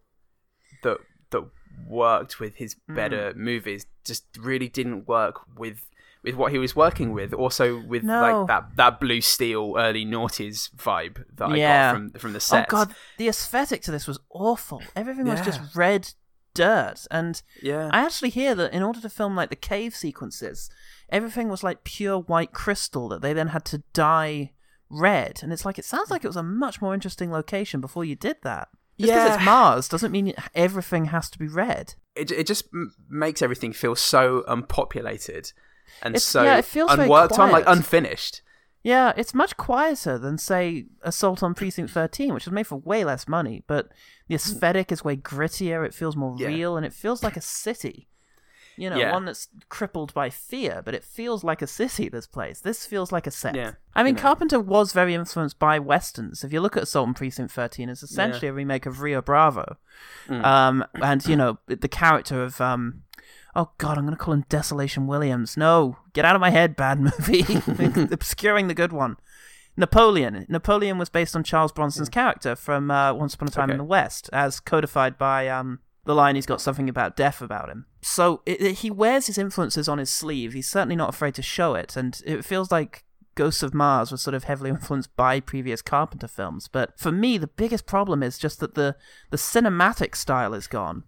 [0.82, 0.98] that
[1.30, 1.44] that
[1.88, 2.94] worked with his Mm.
[2.96, 5.78] better movies just really didn't work with
[6.22, 7.32] with what he was working with.
[7.32, 8.20] Also with No.
[8.20, 11.92] like that that blue steel early noughties vibe that I Yeah.
[11.92, 12.64] got from from the set.
[12.64, 14.82] Oh god, the aesthetic to this was awful.
[14.94, 16.12] Everything was just red
[16.54, 17.90] dirt, and Yeah.
[17.92, 20.70] I actually hear that in order to film like the cave sequences,
[21.10, 24.52] everything was like pure white crystal that they then had to dye
[24.88, 26.58] red, and it's like it sounds like it was a mm-hmm.
[26.58, 28.68] much more interesting location before you did that.
[28.98, 29.34] Just because Yeah.
[29.34, 31.94] it's Mars doesn't mean everything has to be red.
[32.14, 35.52] it it just m- makes everything feel so unpopulated
[36.02, 38.42] and It's- so yeah, it feels unworked on, like unfinished.
[38.82, 43.04] Yeah, it's much quieter than say Assault on Precinct 13, which was made for way
[43.04, 43.88] less money, but
[44.28, 44.36] the mm.
[44.36, 46.48] aesthetic is way grittier, it feels more Yeah.
[46.48, 48.08] real, and it feels like a city.
[48.76, 49.12] You know, Yeah.
[49.12, 52.60] one that's crippled by fear, but it feels like a city, this place.
[52.60, 53.54] This feels like a set.
[53.54, 54.22] Yeah, I mean, you know.
[54.22, 56.44] Carpenter was very influenced by westerns.
[56.44, 59.76] If you look at Assault and Precinct 13, it's essentially a remake of Rio Bravo.
[60.28, 60.44] Mm.
[60.44, 63.02] Um, and, you know, the character of, um,
[63.54, 65.56] oh god, I'm going to call him Desolation Williams.
[65.56, 67.44] No, get out of my head, bad movie.
[68.12, 69.16] Obscuring the good one.
[69.78, 70.46] Napoleon.
[70.48, 73.84] Napoleon was based on Charles Bronson's character from uh, Once Upon a Time in the
[73.84, 77.86] West, as codified by um, the line he's got something about death about him.
[78.00, 80.52] So it, it- he wears his influences on his sleeve.
[80.54, 84.22] He's certainly not afraid to show it, and it feels like Ghosts of Mars was
[84.22, 86.68] sort of heavily influenced by previous Carpenter films.
[86.68, 88.96] But for me, the biggest problem is just that the
[89.30, 91.04] the cinematic style is gone.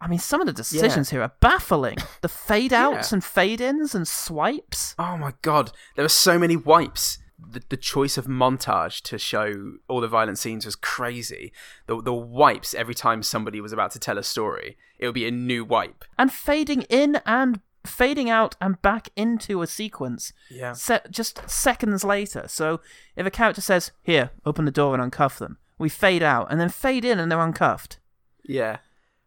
[0.00, 1.96] I mean, some of the decisions here are baffling.
[2.20, 3.16] The fade outs Yeah.
[3.16, 4.94] and fade ins and swipes.
[4.98, 7.18] Oh my god, there were so many wipes.
[7.38, 11.52] The, the choice of montage to show all the violent scenes was crazy.
[11.86, 15.26] The the wipes every time somebody was about to tell a story, it would be
[15.26, 16.04] a new wipe.
[16.18, 20.72] and fading in and fading out and back into a sequence Yeah.
[20.72, 22.80] set just seconds later so
[23.14, 26.58] if a character says here open the door and uncuff them we fade out and
[26.58, 27.98] then fade in and they're uncuffed
[28.42, 28.78] Yeah.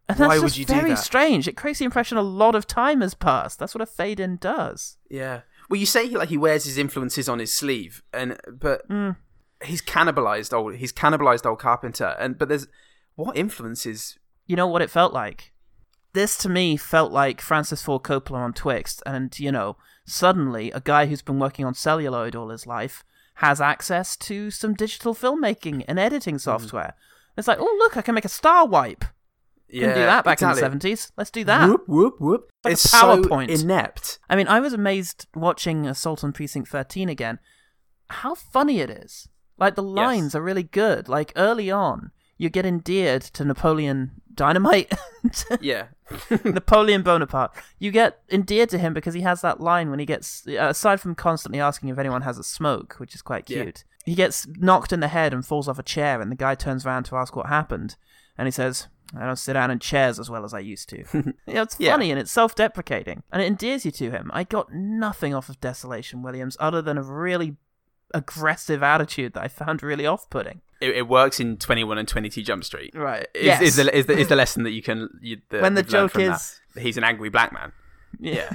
[0.09, 0.97] and that's Why just would you do very that?
[0.97, 4.19] strange it creates the impression a lot of time has passed that's what a fade
[4.19, 5.41] in does Yeah.
[5.69, 9.17] Well, you say he like he wears his influences on his sleeve, and but Mm.
[9.63, 10.75] he's cannibalized old.
[10.75, 12.67] He's cannibalized old Carpenter, and but there's
[13.15, 14.17] what influences?
[14.45, 15.51] you know what it felt like
[16.13, 19.75] this to me felt like Francis Ford Coppola on Twixt, and you know,
[20.05, 23.03] suddenly a guy who's been working on celluloid all his life
[23.35, 26.05] has access to some digital filmmaking and Hmm.
[26.05, 26.93] editing software.
[27.37, 29.03] It's like, oh look, I can make a star wipe.
[29.69, 31.11] Couldn't do that back in the seventies.
[31.17, 31.67] Let's do that.
[31.67, 32.49] Whoop whoop whoop!
[32.63, 33.55] Like it's PowerPoint.
[33.57, 34.19] so inept.
[34.29, 37.39] I mean, I was amazed watching Assault on Precinct 13 again.
[38.09, 39.27] How funny it is.
[39.57, 41.09] Like, the lines are really good.
[41.09, 44.93] Like, early on, you get endeared to Napoleon Dynamite,
[45.59, 45.87] Yeah.
[46.45, 47.51] Napoleon Bonaparte.
[47.79, 51.01] You get endeared to him because he has that line when he gets, uh, aside
[51.01, 53.63] from constantly asking if anyone has a smoke, which is quite Yeah.
[53.63, 56.53] cute, he gets knocked in the head and falls off a chair, and the guy
[56.55, 57.95] turns around to ask what happened.
[58.37, 60.97] And he says, I don't sit down in chairs as well as I used to.
[61.13, 61.91] you know, it's Yeah.
[61.91, 63.23] funny and it's self deprecating.
[63.31, 64.29] And it endears you to him.
[64.33, 67.55] I got nothing off of Desolation Williams other than a really
[68.13, 70.61] aggressive attitude that I found really off putting.
[70.79, 72.93] It, it works in Twenty One and Twenty Two Jump Street.
[72.95, 73.27] Right.
[73.33, 73.61] Is, yes.
[73.61, 76.17] is, the, is, the, is the lesson that you can you, the, When the joke
[76.19, 76.59] is.
[76.73, 77.71] that he's an angry black man.
[78.19, 78.53] yeah.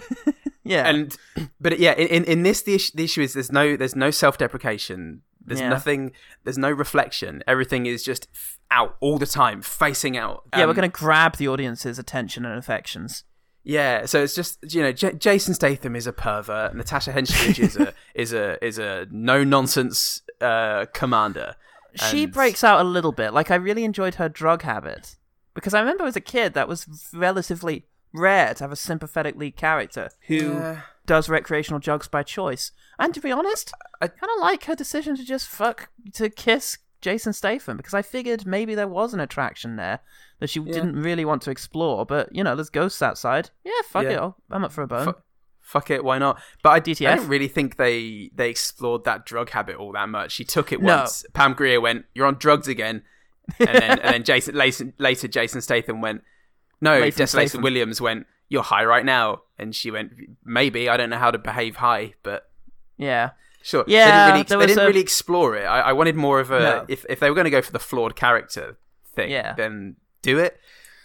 [0.65, 0.87] yeah.
[0.89, 1.17] and
[1.61, 5.23] but yeah in, in, this the issue, the issue is there's no there's no self-deprecation
[5.47, 5.69] there's Yeah.
[5.69, 6.13] nothing
[6.45, 8.29] there's no reflection everything is just
[8.71, 12.45] out all the time facing out yeah, we're Um, going to grab the audience's attention
[12.45, 13.25] and affections.
[13.65, 17.77] yeah so it's just you know J- jason statham is a pervert natasha henstridge is
[17.77, 21.55] a is a is a no nonsense uh commander
[21.95, 23.35] she And- breaks out a little bit.
[23.35, 25.17] Like I really enjoyed her drug habit
[25.53, 29.57] because I remember as a kid that was relatively rare to have a sympathetic lead
[29.57, 30.81] character who Yeah.
[31.07, 32.73] Does recreational drugs by choice.
[32.99, 36.79] And to be honest, I, kind of like her decision to just fuck to kiss
[37.01, 40.01] Jason Statham because I figured maybe there was an attraction there
[40.39, 42.07] that she didn't really want to explore.
[42.07, 43.51] But you know, there's ghosts outside.
[43.65, 44.11] Yeah, fuck Yeah.
[44.11, 44.19] it.
[44.19, 45.07] I'll, I'm up for a bone.
[45.07, 45.21] Fu-
[45.61, 46.41] fuck it, why not?
[46.63, 47.17] But I, I DTF?
[47.17, 50.31] didn't really think they they explored that drug habit all that much.
[50.33, 50.99] She took it No.
[50.99, 51.25] once.
[51.35, 53.03] Pam Grier went, "You're on drugs again,"
[53.59, 56.23] and then and then Jason later, later Jason Statham went,
[56.81, 60.13] "No." Desolation Williams went, "You're high right now," and she went,
[60.45, 62.51] "Maybe I don't know how to behave high, but."
[62.99, 63.31] Yeah.
[63.65, 63.85] Sure.
[63.87, 65.65] Yeah, they didn't really, they didn't a- really explore it.
[65.65, 66.85] I, I wanted more of a No.
[66.89, 68.77] if if they were going to go for the flawed character
[69.15, 69.55] thing, Yeah.
[69.55, 70.59] then do it.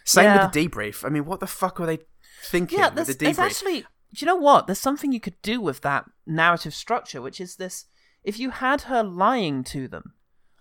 [0.04, 0.44] Same Yeah.
[0.46, 1.06] with the debrief.
[1.06, 2.00] I mean, what the fuck were they
[2.44, 3.44] thinking Yeah, with the there's debrief?
[3.46, 3.80] actually.
[3.82, 4.68] Do you know what?
[4.68, 7.86] There's something you could do with that narrative structure, which is this:
[8.24, 10.14] if you had her lying to them,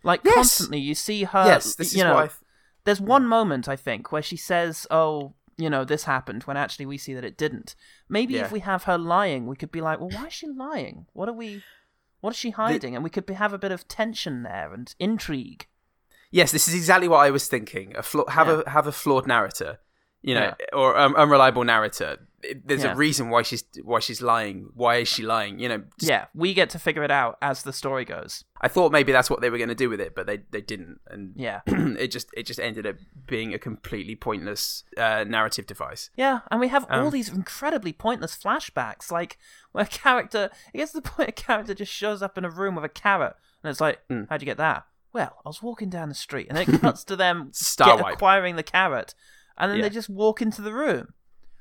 [0.02, 0.34] like Yes!
[0.34, 1.46] constantly, you see her.
[1.46, 2.26] yes, this you is know, I.
[2.26, 2.38] Th-
[2.84, 3.06] there's hmm.
[3.06, 6.98] one moment I think where she says, "Oh, you know, this happened," when actually we
[6.98, 7.74] see that it didn't.
[8.08, 8.44] Maybe Yeah.
[8.44, 11.06] if we have her lying, we could be like, "Well, why is she lying?
[11.12, 11.62] What are we?
[12.20, 14.94] What is she hiding?" and we could be, have a bit of tension there and
[14.98, 15.66] intrigue.
[16.30, 17.96] yes, this is exactly what I was thinking.
[17.96, 18.62] A flaw, have Yeah.
[18.66, 19.78] a have a flawed narrator,
[20.22, 20.66] you know, Yeah.
[20.72, 22.18] or um, unreliable narrator.
[22.64, 22.92] There's Yeah.
[22.92, 24.70] a reason why she's why she's lying.
[24.74, 25.58] Why is she lying?
[25.58, 28.44] You know, just- Yeah, we get to figure it out as the story goes.
[28.60, 30.60] I thought maybe that's what they were going to do with it, but they they
[30.60, 31.60] didn't, and Yeah.
[31.66, 36.10] it just it just ended up being a completely pointless uh, narrative device.
[36.16, 39.38] Yeah, and we have all Um, these incredibly pointless flashbacks, like
[39.72, 42.50] where a character, it gets to the point a character just shows up in a
[42.50, 44.24] room with a carrot, and it's like, Hmm.
[44.28, 44.86] how'd you get that?
[45.12, 48.12] Well, I was walking down the street, and then it cuts to them Star get-
[48.14, 49.14] acquiring the carrot,
[49.58, 49.84] and then Yeah.
[49.88, 51.14] they just walk into the room.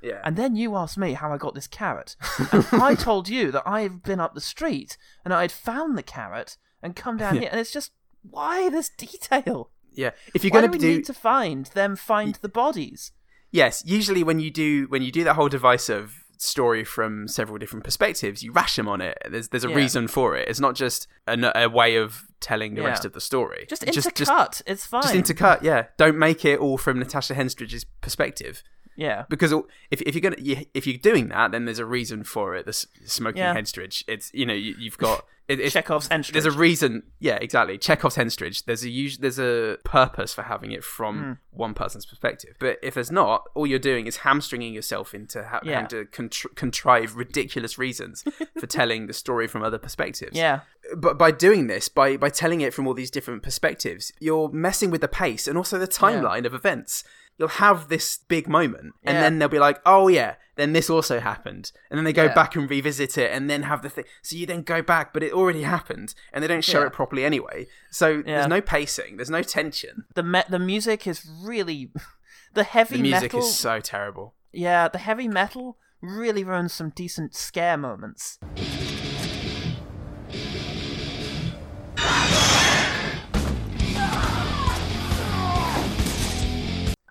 [0.03, 2.15] Yeah, And then you asked me how I got this carrot.
[2.51, 6.57] And I told you that I've been up the street and I'd found the carrot
[6.83, 7.49] and come down here.
[7.51, 9.71] And it's just, why this detail?
[9.93, 10.11] yeah.
[10.33, 13.11] If you're going do to we do need to find them find the bodies?
[13.51, 17.57] yes, usually when you do when you do that whole device of story from several
[17.57, 19.17] different perspectives, you rash them on it.
[19.29, 19.75] There's there's a Yeah.
[19.75, 20.49] reason for it.
[20.49, 22.87] It's not just a, a way of telling the Yeah.
[22.89, 23.65] rest of the story.
[23.69, 24.61] Just just intercut.
[24.67, 25.03] it's fine.
[25.03, 25.63] just intercut.
[25.63, 28.61] Yeah, don't make it all from Natasha Henstridge's perspective.
[28.95, 29.25] Yeah.
[29.29, 29.53] because
[29.91, 32.65] if, if you're gonna you- if you're doing that, then there's a reason for it.
[32.65, 33.55] The smoking Yeah.
[33.55, 34.03] Henstridge.
[34.07, 36.31] It's you know you, you've got it, it's, Chekhov's Henstridge.
[36.33, 37.03] There's a reason.
[37.19, 37.77] Yeah, exactly.
[37.77, 38.65] Chekhov's Henstridge.
[38.65, 41.31] There's a us- there's a purpose for having it from Hmm.
[41.51, 42.55] one person's perspective.
[42.59, 45.81] But if there's not, all you're doing is hamstringing yourself into ha- Yeah.
[45.81, 48.23] having to contr- contrive ridiculous reasons
[48.59, 50.61] for telling the story from other perspectives Yeah.
[50.97, 54.89] but by doing this, by by telling it from all these different perspectives, you're messing
[54.91, 57.03] with the pace and also the timeline of events.
[57.37, 59.21] You'll have this big moment, and Yeah.
[59.21, 62.33] then they'll be like, "Oh yeah, then this also happened," and then they go Yeah.
[62.33, 64.05] back and revisit it, and then have the thing.
[64.21, 66.87] So you then go back, but it already happened, and they don't show Yeah.
[66.87, 67.67] it properly anyway.
[67.91, 70.05] So there's no pacing, there's no tension.
[70.15, 71.91] The me- the music is really
[72.53, 73.39] the heavy The music metal.
[73.47, 74.35] is so terrible.
[74.53, 78.39] Yeah, the heavy metal really ruins some decent scare moments.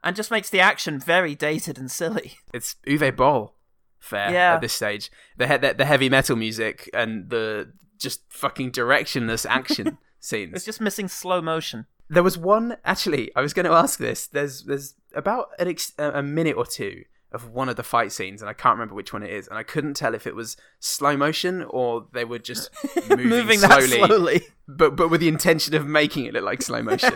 [0.04, 2.34] And just makes the action very dated and silly.
[2.52, 3.54] It's Uwe Boll
[3.98, 4.54] fair Yeah.
[4.54, 5.10] at this stage.
[5.38, 10.52] The, he- the the heavy metal music and the just fucking directionless action scenes.
[10.54, 11.86] It's just missing slow motion.
[12.10, 13.30] There was one actually.
[13.34, 14.26] I was going to ask this.
[14.26, 18.42] There's there's about an ex- a minute or two of one of the fight scenes,
[18.42, 20.56] and I can't remember which one it is, and I couldn't tell if it was
[20.80, 22.68] slow motion or they were just
[23.08, 24.42] moving, Moving slowly, that slowly.
[24.68, 27.10] but but with the intention of making it look like slow motion.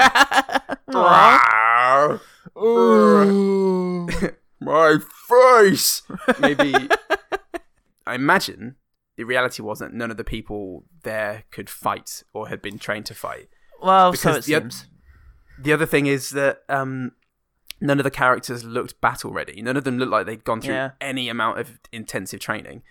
[4.61, 4.99] My
[5.29, 6.03] face.
[6.41, 6.75] Maybe.
[8.07, 8.77] I imagine
[9.17, 13.07] the reality was that none of the people there could fight or had been trained
[13.07, 13.49] to fight.
[13.83, 14.87] Well, so it Because the oth- seems.
[15.61, 17.13] The other thing is that um,
[17.81, 19.61] none of the characters looked battle ready.
[19.61, 20.91] None of them looked like they'd gone through Yeah.
[21.01, 22.83] any amount of intensive training.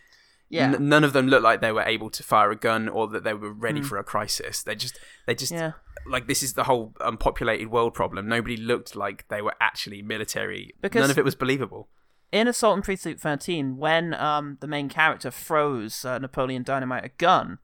[0.49, 0.73] Yeah.
[0.73, 3.23] N- none of them looked like they were able to fire a gun or that
[3.23, 4.63] they were ready for a crisis.
[4.63, 5.51] They just, they just.
[5.51, 5.73] Yeah.
[6.09, 8.27] like this is the whole unpopulated world problem.
[8.29, 10.73] Nobody looked like they were actually military.
[10.81, 11.89] Because- None of it was believable.
[12.31, 17.09] in Assault on Precinct 13, when um, the main character throws uh, Napoleon Dynamite a
[17.17, 17.59] gun,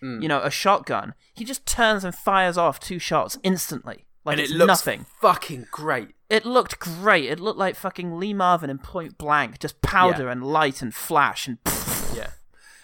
[0.00, 0.20] Hmm.
[0.22, 4.06] you know, a shotgun, he just turns and fires off two shots instantly.
[4.24, 5.06] Like and it's it looks nothing.
[5.20, 6.10] fucking great.
[6.30, 7.24] It looked great.
[7.24, 10.32] It looked like fucking Lee Marvin in Point Blank, just powder Yeah.
[10.32, 11.58] and light and flash and
[12.14, 12.30] Yeah.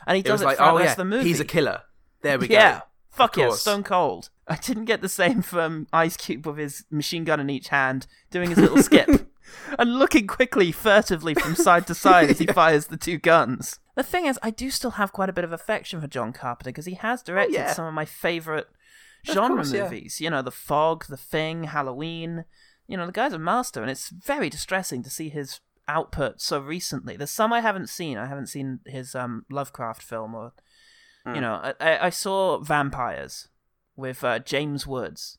[0.07, 1.28] and he does was it like, for the oh rest yeah, of the movie.
[1.28, 1.83] he's a killer.
[2.22, 2.48] There we yeah.
[2.48, 2.54] go.
[2.54, 2.80] Yeah,
[3.11, 3.50] fuck yeah.
[3.50, 4.30] Stone Cold.
[4.48, 8.06] I didn't get the same from Ice Cube with his machine gun in each hand,
[8.31, 9.08] doing his little skip,
[9.79, 13.79] and looking quickly, furtively from side to side as he fires the two guns.
[13.94, 16.71] The thing is, I do still have quite a bit of affection for John Carpenter
[16.71, 18.69] because he has oh, directed Oh, some of my favorite
[19.25, 20.21] genre course, movies.
[20.21, 22.44] You know, The Fog, The Thing, Halloween.
[22.87, 26.58] You know, the guy's a master, and it's very distressing to see his output so
[26.60, 27.16] recently.
[27.16, 28.18] There's some I haven't seen.
[28.18, 30.52] I haven't seen his um, Lovecraft film, or
[31.24, 31.35] Hmm.
[31.37, 33.48] you know, I, I saw Vampires
[33.96, 35.38] with uh, James Woods,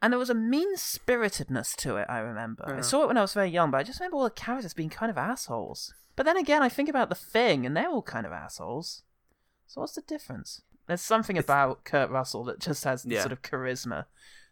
[0.00, 2.64] And there was a mean spiritedness to it, I remember.
[2.66, 4.72] I saw it when I was very young, but I just remember all the characters
[4.72, 5.92] being kind of assholes.
[6.16, 9.02] But then again, I think about the thing, and they're all kind of assholes.
[9.66, 10.62] So what's the difference?
[10.86, 13.20] There's something about Kurt Russell that just has Yeah.
[13.20, 14.06] sort of charisma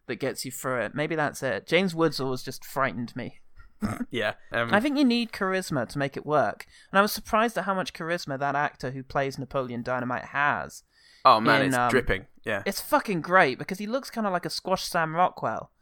[0.06, 0.94] that gets you through it.
[0.94, 1.66] Maybe that's it.
[1.66, 3.40] James Woods always just frightened me.
[4.10, 4.34] Yeah.
[4.52, 6.64] Um, I think you need charisma to make it work.
[6.90, 10.82] And I was surprised at how much charisma that actor who plays Napoleon Dynamite has.
[11.26, 12.24] oh man, in, it's um, dripping.
[12.44, 12.62] Yeah.
[12.64, 15.72] It's fucking great because he looks kind of like a squash Sam Rockwell.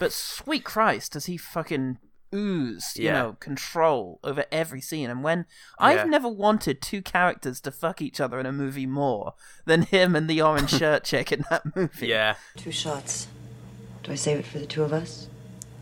[0.00, 1.98] But sweet Christ, does he fucking
[2.34, 3.12] ooze, you Yeah.
[3.12, 5.10] know, control over every scene.
[5.10, 5.44] And when
[5.78, 6.04] I've Yeah.
[6.04, 9.34] never wanted two characters to fuck each other in a movie more
[9.66, 12.06] than him and the orange shirt chick in that movie.
[12.08, 12.36] Yeah.
[12.56, 13.28] Two shots.
[14.06, 15.26] Do I save it for the two of us?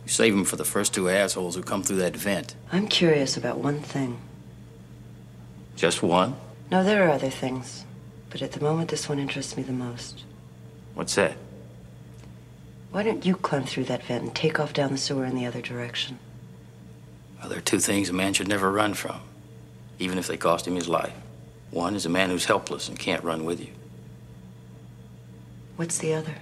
[0.07, 2.55] You save them for the first two assholes who come through that vent.
[2.72, 4.18] I'm curious about one thing.
[5.77, 6.35] Just one?
[6.70, 7.85] No, there are other things.
[8.31, 10.25] But at the moment, this one interests me the most.
[10.95, 11.37] What's that?
[12.93, 15.45] Why don't you climb through that vent and take off down the sewer in the
[15.45, 16.18] other direction?
[17.39, 19.20] Well, there are two things a man should never run from,
[19.99, 21.12] even if they cost him his life.
[21.70, 23.72] One is a man who's helpless and can't run with you.
[25.77, 26.37] What's the other?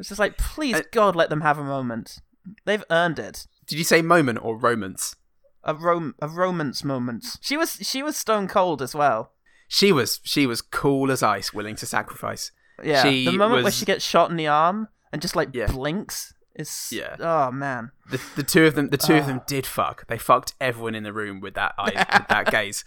[0.00, 2.18] It's just like, please, God, let them have a moment.
[2.64, 3.46] They've earned it.
[3.66, 5.14] Did you say moment or romance?
[5.62, 7.24] A rom a romance moment.
[7.42, 9.32] She was she was stone cold as well.
[9.68, 12.50] She was she was cool as ice, willing to sacrifice.
[12.82, 15.66] Yeah, She the moment where she gets shot in the arm and just like Yeah.
[15.66, 17.14] blinks is Yeah.
[17.20, 19.26] Oh man, The, the two of them, the two of Ah.
[19.26, 20.06] them did fuck.
[20.08, 22.82] They fucked everyone in the room with that eye, with that gaze.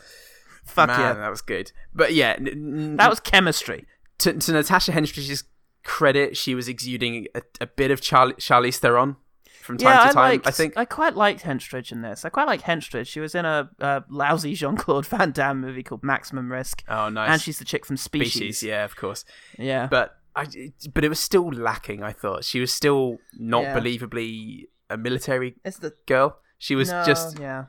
[0.65, 1.71] fuck Man, yeah, that was good.
[1.93, 3.85] But yeah, n- n- that was chemistry.
[4.17, 5.43] to, to Natasha Henstridge's
[5.83, 9.17] credit, she was exuding a, a bit of Charlie, Charlize Theron
[9.61, 10.17] from time yeah, to time.
[10.17, 10.47] I liked.
[10.47, 10.73] I think.
[10.77, 12.25] I quite liked Henstridge in this.
[12.25, 13.07] I quite like Henstridge.
[13.07, 16.83] She was in a, a lousy Jean Claude Van Damme movie called Maximum Risk.
[16.87, 17.29] oh, nice.
[17.29, 18.33] And she's the chick from Species.
[18.33, 18.63] species.
[18.63, 19.25] Yeah, of course.
[19.57, 19.87] Yeah.
[19.87, 20.47] But I,
[20.93, 22.03] but it was still lacking.
[22.03, 23.79] I thought she was still not Yeah.
[23.79, 26.39] believably a military it's the girl.
[26.57, 27.65] She was no, just, yeah.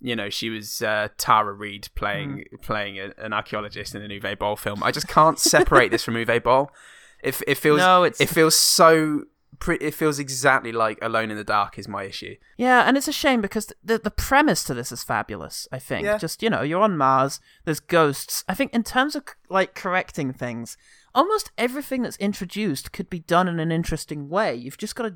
[0.00, 2.56] you know, she was uh, Tara Reid playing Hmm.
[2.62, 4.82] playing a, an archaeologist in an Uwe Boll film.
[4.82, 6.70] I just can't separate this from Uwe Boll.
[7.26, 9.24] It it feels No, it's- it feels so.
[9.68, 12.34] It feels exactly like Alone in the Dark is my issue.
[12.58, 15.66] Yeah, and it's a shame because the the premise to this is fabulous.
[15.72, 16.18] I think Yeah.
[16.18, 18.44] just you know you're on Mars, there's ghosts.
[18.48, 20.76] I think in terms of like correcting things,
[21.14, 24.54] almost everything that's introduced could be done in an interesting way.
[24.54, 25.14] You've just got to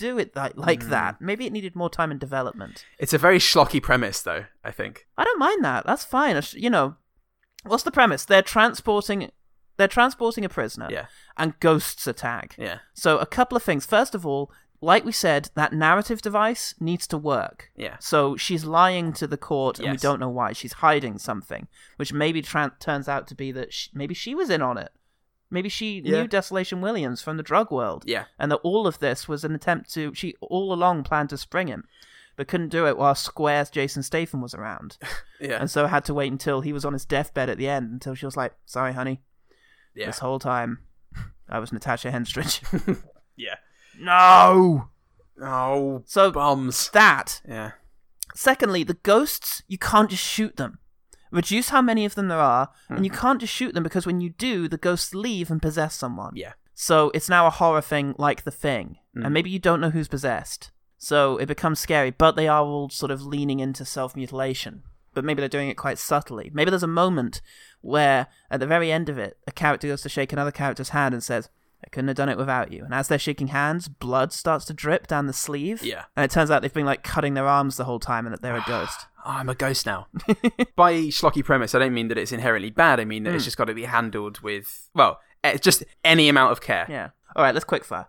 [0.00, 0.88] do it like like Mm.
[0.90, 1.20] that.
[1.20, 2.84] Maybe it needed more time in development.
[2.98, 4.46] It's a very schlocky premise, though.
[4.64, 5.06] I think.
[5.16, 5.86] I don't mind that.
[5.86, 6.42] That's fine.
[6.54, 6.96] You know,
[7.62, 8.24] what's the premise?
[8.24, 9.30] They're transporting.
[9.76, 11.06] They're transporting a prisoner, Yeah.
[11.36, 12.54] and ghosts attack.
[12.58, 12.78] Yeah.
[12.94, 13.84] So a couple of things.
[13.86, 14.50] First of all,
[14.80, 17.70] like we said, that narrative device needs to work.
[17.76, 17.96] Yeah.
[17.98, 20.52] So she's lying to the court, and we don't know why.
[20.52, 21.66] She's hiding something,
[21.96, 24.92] which maybe tran turns out to be that she, maybe she was in on it.
[25.50, 26.22] Maybe she Yeah.
[26.22, 28.04] knew Desolation Williams from the drug world.
[28.06, 28.24] Yeah.
[28.38, 30.12] And that all of this was an attempt to.
[30.14, 31.84] She all along planned to spring him,
[32.36, 34.98] but couldn't do it while Square's Jason Statham was around.
[35.38, 35.58] Yeah.
[35.60, 38.14] And so had to wait until he was on his deathbed at the end until
[38.14, 39.20] she was like, "Sorry, honey,
[39.96, 40.06] Yeah.
[40.06, 40.80] this whole time
[41.48, 42.62] I was Natasha Henstridge."
[43.38, 43.56] Yeah.
[44.00, 44.88] no.
[45.42, 46.88] Oh, So bombs.
[46.94, 47.42] that.
[47.46, 47.72] Yeah.
[48.34, 50.78] Secondly, the ghosts you can't just shoot them.
[51.30, 53.20] Reduce how many of them there are, and you mm-hmm.
[53.20, 56.32] can't just shoot them because when you do, the ghosts leave and possess someone.
[56.34, 56.52] Yeah.
[56.72, 58.98] So it's now a horror thing like the thing.
[59.14, 59.32] And mm-hmm.
[59.32, 60.70] maybe you don't know who's possessed.
[60.98, 64.82] So it becomes scary, but they are all sort of leaning into self mutilation.
[65.16, 66.50] But maybe they're doing it quite subtly.
[66.52, 67.40] Maybe there's a moment
[67.80, 71.14] where, at the very end of it, a character goes to shake another character's hand
[71.14, 71.48] and says,
[71.82, 72.84] I couldn't have done it without you.
[72.84, 75.82] And as they're shaking hands, blood starts to drip down the sleeve.
[75.82, 76.04] Yeah.
[76.14, 78.42] And it turns out they've been like cutting their arms the whole time and that
[78.42, 79.06] they're a ghost.
[79.28, 80.06] Oh, I'm a ghost now.
[80.76, 83.00] By schlocky premise, I don't mean that it's inherently bad.
[83.00, 86.52] I mean that it's just got to be handled with, well, eh, just any amount
[86.52, 86.86] of care.
[86.88, 87.08] Yeah.
[87.34, 88.06] All right, let's quick fire.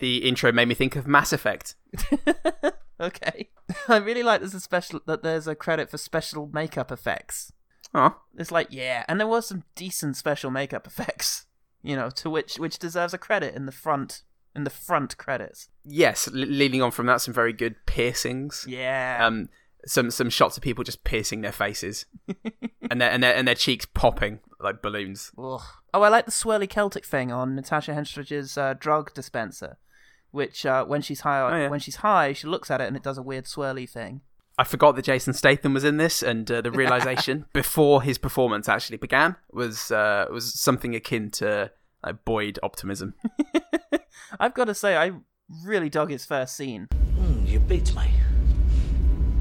[0.00, 1.74] The intro made me think of Mass Effect.
[2.98, 3.50] Okay.
[3.88, 7.52] I really like there's a special that there's a credit for special makeup effects.
[7.92, 11.44] Oh, It's like yeah, and there was some decent special makeup effects,
[11.82, 14.22] you know, to which which deserves a credit in the front
[14.54, 15.68] in the front credits.
[15.84, 16.26] yes.
[16.26, 18.64] L- leading on from that, some very good piercings.
[18.66, 19.18] Yeah.
[19.20, 19.50] Um,
[19.86, 22.06] some some shots of people just piercing their faces,
[22.90, 25.32] and their and their and their cheeks popping like balloons.
[25.38, 25.60] Ugh.
[25.92, 29.76] Oh, I like the swirly Celtic thing on Natasha Henstridge's uh, drug dispenser,
[30.36, 31.68] which uh, when she's high Oh, yeah.
[31.68, 34.20] when she's high, she looks at it and it does a weird swirly thing.
[34.58, 38.68] I forgot that Jason Statham was in this, and uh, the realization before his performance
[38.68, 41.70] actually began was uh, was something akin to
[42.04, 43.14] like, Boyd optimism.
[44.40, 45.12] I've got to say, I
[45.64, 46.88] really dug his first scene.
[47.16, 48.10] Hmm, you beat me.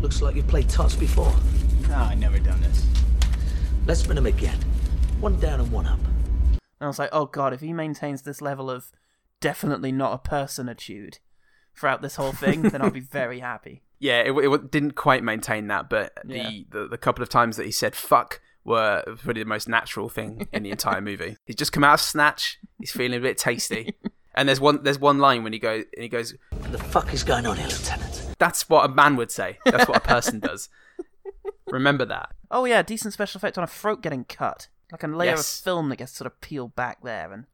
[0.02, 1.34] Looks like you've played tots before.
[1.88, 2.86] No, I never done this.
[3.86, 4.58] Let's spin them again.
[5.20, 6.00] One down and one up.
[6.00, 8.92] And I was like, oh god, if he maintains this level of
[9.42, 11.20] definitely not a personitude
[11.76, 13.84] throughout this whole thing, then I'll be very happy.
[14.00, 16.50] Yeah, it, it didn't quite maintain that, but Yeah.
[16.50, 20.10] the, the the couple of times that he said "fuck" were probably the most natural
[20.10, 21.38] thing in the entire movie.
[21.46, 22.60] He's just come out of snatch.
[22.80, 23.94] He's feeling a bit tasty,
[24.36, 27.14] and there's one there's one line when he goes and he goes, What the fuck
[27.14, 28.36] is going on here, Lieutenant?
[28.38, 29.60] "That's what a man would say.
[29.66, 30.70] That's what a person does."
[31.68, 32.32] Remember that.
[32.52, 34.68] Oh yeah, decent special effect on a throat getting cut.
[34.92, 35.60] Like a layer Yes.
[35.60, 37.46] of film that gets sort of peeled back there and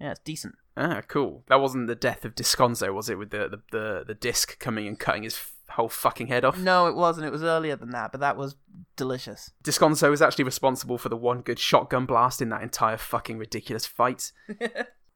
[0.00, 0.54] yeah, it's decent.
[0.82, 1.44] Ah, cool.
[1.48, 3.18] That wasn't the death of Descanso, was it?
[3.18, 6.56] With the the the, the disc coming and cutting his f- whole fucking head off.
[6.58, 7.26] No, it wasn't.
[7.26, 8.56] It was earlier than that, but that was
[8.96, 9.50] delicious.
[9.62, 13.84] Descanso was actually responsible for the one good shotgun blast in that entire fucking ridiculous
[13.86, 14.32] fight.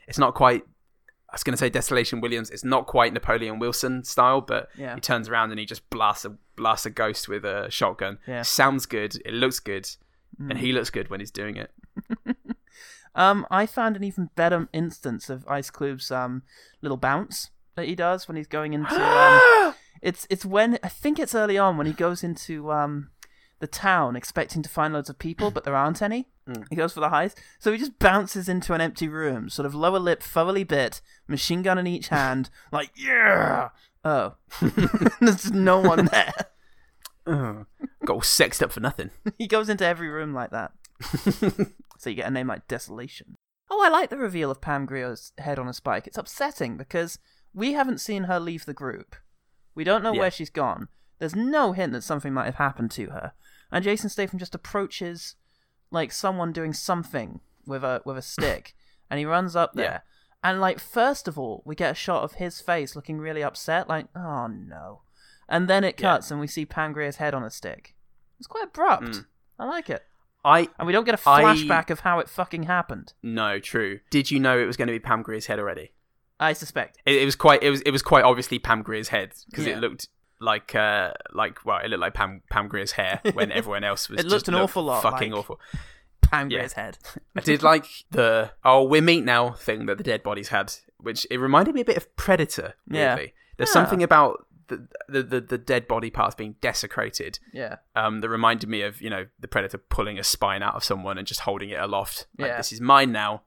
[0.06, 0.64] it's not quite.
[1.30, 2.50] I was going to say Desolation Williams.
[2.50, 4.94] It's not quite Napoleon Wilson style, but Yeah.
[4.94, 8.18] he turns around and he just blasts a blasts a ghost with a shotgun.
[8.28, 8.42] Yeah.
[8.42, 9.16] Sounds good.
[9.24, 9.88] It looks good,
[10.38, 10.58] and Mm.
[10.58, 11.70] he looks good when he's doing it.
[13.14, 16.42] Um, I found an even better instance of Ice Cube's um
[16.82, 21.18] little bounce that he does when he's going into um, it's it's when I think
[21.18, 23.10] it's early on when he goes into um
[23.60, 26.28] the town expecting to find loads of people, but there aren't any.
[26.68, 29.74] He goes for the heist, so he just bounces into an empty room, sort of
[29.74, 33.70] lower lip thoroughly bit, machine gun in each hand, like yeah.
[34.04, 34.34] Oh,
[35.20, 36.34] there's no one there.
[37.26, 37.64] Oh,
[38.04, 39.10] got all sexed up for nothing.
[39.38, 40.72] he goes into every room like that.
[41.98, 43.36] So you get a name like Desolation.
[43.70, 46.06] Oh, I like the reveal of Pam Grier's head on a spike.
[46.06, 47.18] It's upsetting because
[47.54, 49.16] we haven't seen her leave the group.
[49.74, 50.20] We don't know Yeah.
[50.20, 50.88] where she's gone.
[51.18, 53.32] There's no hint that something might have happened to her.
[53.72, 55.36] And Jason Statham just approaches
[55.90, 58.74] like someone doing something with a with a stick
[59.10, 59.84] and he runs up there.
[59.84, 60.00] Yeah.
[60.50, 63.88] And like first of all, we get a shot of his face looking really upset,
[63.88, 65.02] like, oh no.
[65.48, 66.14] And then it Yeah.
[66.16, 67.94] cuts and we see Pam Grier's head on a stick.
[68.38, 69.04] It's quite abrupt.
[69.04, 69.26] Mm.
[69.58, 70.04] I like it.
[70.44, 73.14] I And we don't get a flashback of how it fucking happened.
[73.22, 74.00] no true.
[74.10, 75.92] Did you know it was going to be Pam Grier's head already?
[76.40, 76.98] I suspect.
[77.06, 77.62] It, it was quite.
[77.62, 77.80] It was.
[77.82, 79.74] It was quite obviously Pam Grier's head because Yeah.
[79.76, 80.08] it looked
[80.40, 80.74] like.
[80.74, 84.20] Uh, like well, it looked like Pam Pam Grier's hair when everyone else was.
[84.20, 85.60] It looked an looked awful lot fucking like- awful.
[86.22, 86.58] Pam Yeah.
[86.58, 86.98] Grier's head.
[87.36, 91.26] I did like the oh we're meat now thing that the dead bodies had, which
[91.30, 92.74] it reminded me a bit of Predator.
[92.90, 93.14] Yeah.
[93.56, 93.72] There's Yeah.
[93.72, 97.38] something about the, the the dead body parts being desecrated.
[97.52, 97.76] Yeah.
[97.94, 101.18] Um, that reminded me of you know the Predator pulling a spine out of someone
[101.18, 102.26] and just holding it aloft.
[102.38, 102.56] Like Yeah.
[102.56, 103.42] this is mine now.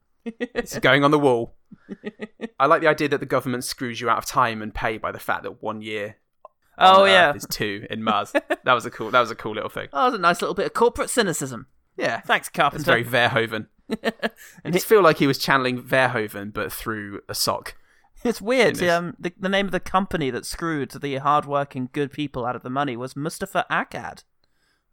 [0.54, 1.56] this is going on the wall.
[2.60, 5.12] I like the idea that the government screws you out of time and pay by
[5.12, 6.18] the fact that one year.
[6.80, 7.30] Oh, yeah.
[7.32, 8.32] Earth is two in Mars.
[8.34, 9.10] that was a cool.
[9.10, 9.88] That was a cool little thing.
[9.94, 11.68] Oh, that was a nice little bit of corporate cynicism.
[11.98, 12.78] Yeah, Thanks, Carpenter.
[12.78, 13.66] it's very Verhoeven.
[14.64, 17.76] I just feel like he was channeling Verhoeven, but through a sock.
[18.28, 18.82] It's weird.
[18.84, 22.64] Um, the, the name of the company that screwed the hardworking good people out of
[22.64, 24.24] the money was Mustafa Akkad.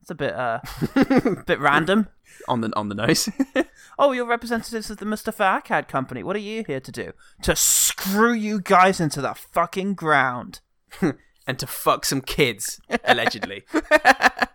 [0.01, 0.61] It's a bit uh,
[1.47, 2.09] bit random.
[2.47, 3.29] on the on the nose.
[3.97, 6.25] Oh, you're representatives of the Mustafa Akkad company.
[6.25, 7.13] What are you here to do?
[7.43, 10.59] To screw you guys into the fucking ground.
[11.47, 13.63] and to fuck some kids, allegedly.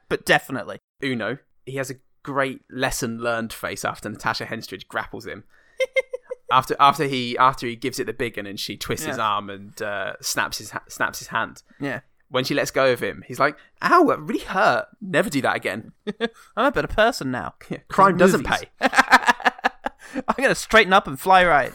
[0.10, 0.80] But definitely.
[1.02, 5.46] Uno, he has a great lesson learned face after Natasha Henstridge grapples him.
[6.52, 9.50] After after he after he gives it the big one and she twists his arm
[9.50, 11.64] and uh, snaps his ha- snaps his hand.
[11.80, 12.02] Yeah.
[12.32, 14.88] When she lets go of him, he's like, "Ow, that really hurt.
[15.02, 15.93] Never do that again."
[16.56, 17.56] I'm a better person now.
[17.88, 18.66] Crime doesn't Movies.
[18.80, 18.88] pay.
[20.28, 21.72] I'm gonna straighten up and fly right.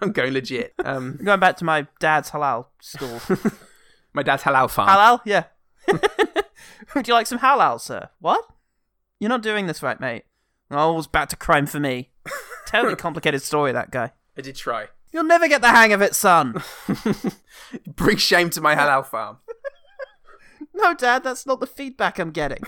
[0.00, 0.74] I'm going legit.
[0.84, 3.20] Um, Going back to my dad's halal school.
[4.12, 4.88] my dad's halal farm.
[4.88, 5.20] halal?
[5.24, 5.44] Yeah.
[6.94, 8.08] Would you like some halal, sir?
[8.20, 8.44] What?
[9.20, 10.24] You're not doing this right, mate.
[10.70, 12.10] Oh, it's back to crime for me.
[12.66, 14.12] Terribly complicated story, that guy.
[14.36, 14.88] I did try.
[15.12, 16.62] You'll never get the hang of it, son.
[17.86, 19.38] Bring shame to my halal farm.
[20.78, 22.62] No, Dad, that's not the feedback I'm getting.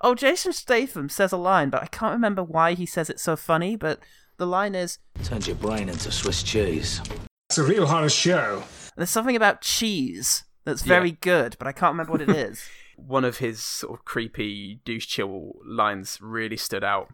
[0.00, 3.36] oh, Jason Statham says a line, but I can't remember why he says it so
[3.36, 3.76] funny.
[3.76, 4.00] But
[4.38, 7.02] the line is Turns your brain into Swiss cheese.
[7.50, 8.62] It's a real horror show.
[8.96, 10.94] there's something about cheese that's Yeah.
[10.94, 12.66] very good, but I can't remember what it is.
[12.96, 17.10] one of his sort of creepy douche chill lines really stood out.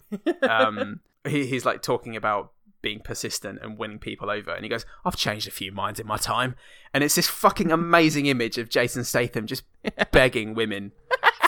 [0.48, 2.52] Um, he, he's like talking about
[2.82, 6.06] being persistent and winning people over, and he goes, "I've changed a few minds in
[6.06, 6.54] my time,"
[6.92, 9.64] and it's this fucking amazing image of Jason Statham just
[10.12, 10.92] begging women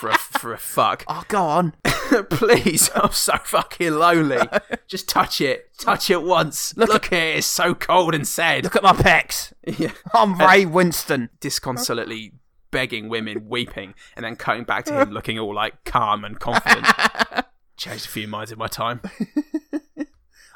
[0.00, 1.04] for a for a fuck.
[1.08, 1.74] oh, go on.
[2.30, 4.38] Please, I'm so fucking lonely.
[4.86, 6.76] Just touch it, touch it once.
[6.76, 8.62] Look, here, it's so cold and sad.
[8.62, 9.52] Look at my pecs.
[9.64, 9.90] yeah.
[10.14, 11.30] I'm Ray Winstone.
[11.40, 12.34] disconsolately
[12.70, 16.86] begging women, weeping, and then coming back to him looking all like calm and confident.
[17.76, 19.00] Changed a few minds in my time.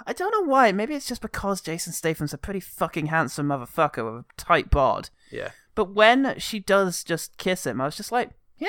[0.06, 0.72] I don't know why.
[0.72, 5.10] Maybe it's just because Jason Statham's a pretty fucking handsome motherfucker with a tight bod.
[5.30, 5.50] Yeah.
[5.74, 8.68] But when she does just kiss him, I was just like, yeah,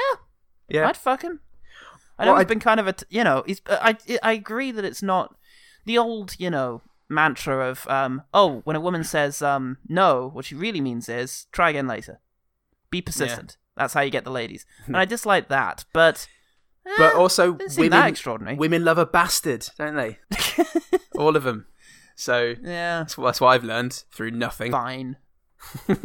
[0.70, 0.88] Yeah.
[0.88, 1.40] I'd fuck him.
[2.20, 3.62] I know Well, he's I- been kind of a, t- you know, he's.
[3.66, 5.36] uh, I I agree that it's not
[5.86, 10.46] the old, you know, mantra of um, oh, when a woman says um no, what
[10.46, 12.20] she really means is try again later,
[12.92, 13.58] be persistent.
[13.76, 15.86] That's how you get the ladies, and I dislike that.
[15.94, 16.28] But
[16.98, 18.58] But also, doesn't seem women, that extraordinary.
[18.58, 20.20] women love a bastard, don't they?
[21.18, 21.68] All of them.
[22.16, 24.72] So yeah, that's, what- that's what I've learned through nothing.
[24.72, 25.18] fine.
[25.88, 25.96] no,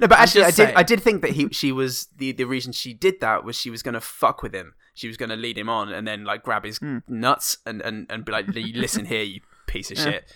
[0.00, 0.64] but actually, I just did.
[0.66, 0.76] saying.
[0.76, 3.68] I did think that he, she was the the reason she did that was she
[3.70, 4.74] was going to fuck with him.
[4.94, 6.98] She was going to lead him on and then like grab his Hmm.
[7.08, 10.32] nuts and, and, and be like, "Listen here, you piece of shit.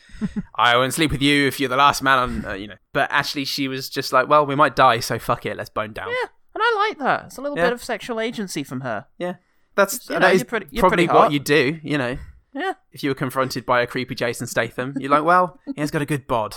[0.57, 2.77] I won't sleep with you if you're the last man on." Uh, you know.
[2.93, 5.93] But actually, she was just like, "Well, we might die, so fuck it, let's bone
[5.93, 7.27] down." Yeah, and I like that.
[7.27, 7.65] It's a little Yeah.
[7.67, 9.07] bit of sexual agency from her.
[9.19, 9.35] Yeah.
[9.77, 11.81] That's You know, that is you're pretty- you're probably what you do.
[11.83, 12.19] You know,
[12.53, 12.75] Yeah.
[12.93, 16.03] if you were confronted by a creepy Jason Statham, you're like, "Well, he has got
[16.03, 16.57] a good bod,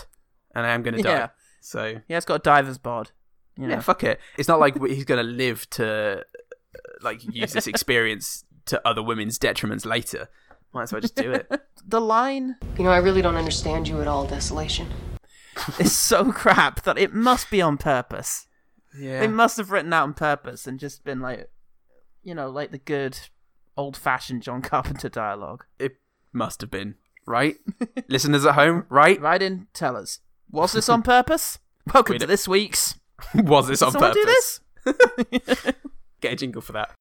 [0.55, 1.27] and I am going to die." Yeah.
[1.61, 3.11] So Yeah, it's got a diver's bod.
[3.57, 3.75] You know.
[3.75, 4.19] Yeah, fuck it.
[4.37, 9.01] It's not like he's going to live to uh, like use this experience to other
[9.01, 10.29] women's detriments later.
[10.73, 11.49] Might as well just do it.
[11.87, 14.87] the line You know, I really don't understand you at all, Desolation.
[15.79, 18.45] It's so crap that it must be on purpose.
[18.95, 19.21] Yeah.
[19.21, 21.49] They must have written out on purpose and just been like,
[22.27, 23.17] you know, like the good
[23.77, 25.63] old-fashioned John Carpenter dialogue.
[25.79, 25.95] It
[26.33, 27.55] must have been, right?
[28.09, 29.19] Listeners at home, right?
[29.21, 30.19] Right in, tell us.
[30.51, 31.59] Was this on purpose?
[31.93, 32.95] Welcome We to this week's.
[33.33, 34.59] Was this Did on someone purpose?
[34.85, 35.73] do this?
[36.19, 36.91] Get a jingle for that.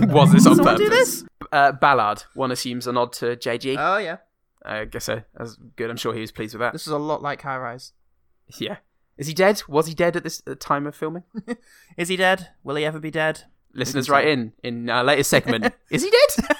[0.00, 0.78] Was this on Someone purpose?
[0.78, 1.24] do this?
[1.50, 2.24] Uh, Ballard.
[2.34, 3.76] One assumes a nod to JG.
[3.78, 4.18] Oh yeah,
[4.64, 5.22] I guess so.
[5.34, 5.90] That's good.
[5.90, 6.72] I'm sure he was pleased with that.
[6.74, 7.92] this is a lot like High Rise.
[8.58, 8.76] Yeah.
[9.16, 9.62] Is he dead?
[9.66, 11.24] Was he dead at this at the time of filming?
[11.96, 12.50] Is he dead?
[12.62, 13.44] Will he ever be dead?
[13.78, 15.72] Listeners, write in in our latest segment.
[15.90, 16.56] Is he dead?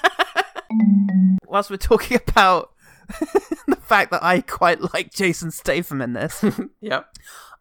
[1.45, 2.71] Whilst we're talking about
[3.67, 6.43] the fact that I quite like Jason Statham in this,
[6.81, 7.07] yep.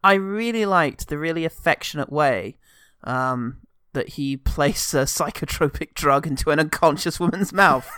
[0.05, 2.59] I really liked the really affectionate way
[3.05, 3.59] um,
[3.95, 7.91] that he placed a psychotropic drug into an unconscious woman's mouth.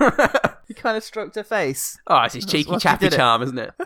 [0.69, 1.99] he kind of stroked her face.
[2.07, 3.73] Oh, it's his That's cheeky chappy charm, isn't it?
[3.79, 3.85] no,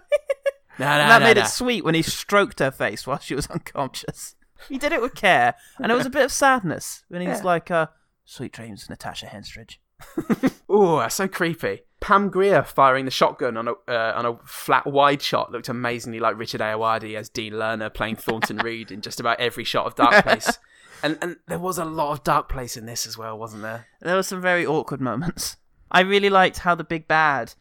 [0.78, 1.42] no, and that no, made no.
[1.42, 4.36] it sweet when he stroked her face while she was unconscious.
[4.68, 7.44] He did it with care, and it was a bit of sadness when he's Yeah.
[7.44, 7.88] like, uh,
[8.24, 9.78] "Sweet dreams, Natasha Henstridge."
[10.68, 11.82] Oh, that's so creepy.
[12.00, 16.18] Pam Grier firing the shotgun on a uh, on a flat wide shot looked amazingly
[16.18, 19.94] like Richard Ayoade as Dean Learner playing Thornton Reed in just about every shot of
[19.94, 20.58] Dark Place.
[21.02, 23.86] And and there was a lot of Dark Place in this as well, wasn't there?
[24.00, 25.56] There were some very awkward moments.
[25.90, 27.52] I really liked how the big bad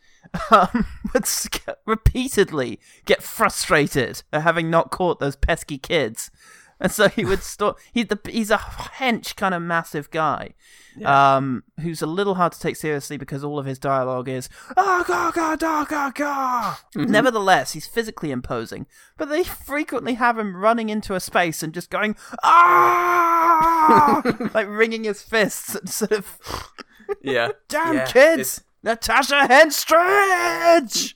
[0.49, 1.27] um, would
[1.85, 6.31] repeatedly get frustrated at having not caught those pesky kids,
[6.83, 7.79] and so he would stop.
[7.93, 10.53] He, the, he's a hench kind of massive guy,
[11.05, 15.03] um, who's a little hard to take seriously because all of his dialogue is ah
[15.07, 16.77] ga ga da ga ga.
[16.93, 18.85] Nevertheless, he's physically imposing,
[19.17, 24.21] but they frequently have him running into a space and just going ah,
[24.53, 26.37] like wringing his fists and sort of.
[27.21, 27.51] Yeah.
[27.69, 28.61] Damn Yeah, kids!
[28.83, 31.13] Natasha Henstridge!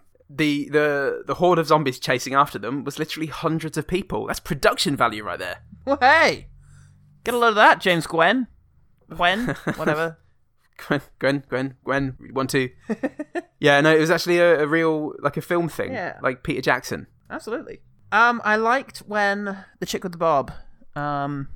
[0.38, 4.26] The the the horde of zombies chasing after them was literally hundreds of people.
[4.26, 5.58] That's production value right there.
[5.84, 6.48] Well, hey!
[7.24, 8.46] Get a load of that, James Gwen.
[9.14, 9.48] Gwen?
[9.76, 10.18] Whatever.
[10.86, 12.70] Gwen, Gwen, Gwen, Gwen, one, two.
[13.60, 16.18] yeah, no, it was actually a, a real like a film thing, Yeah.
[16.22, 17.08] like Peter Jackson.
[17.28, 17.80] Absolutely.
[18.12, 20.52] Um, I liked when the chick with the bob,
[20.94, 21.48] um,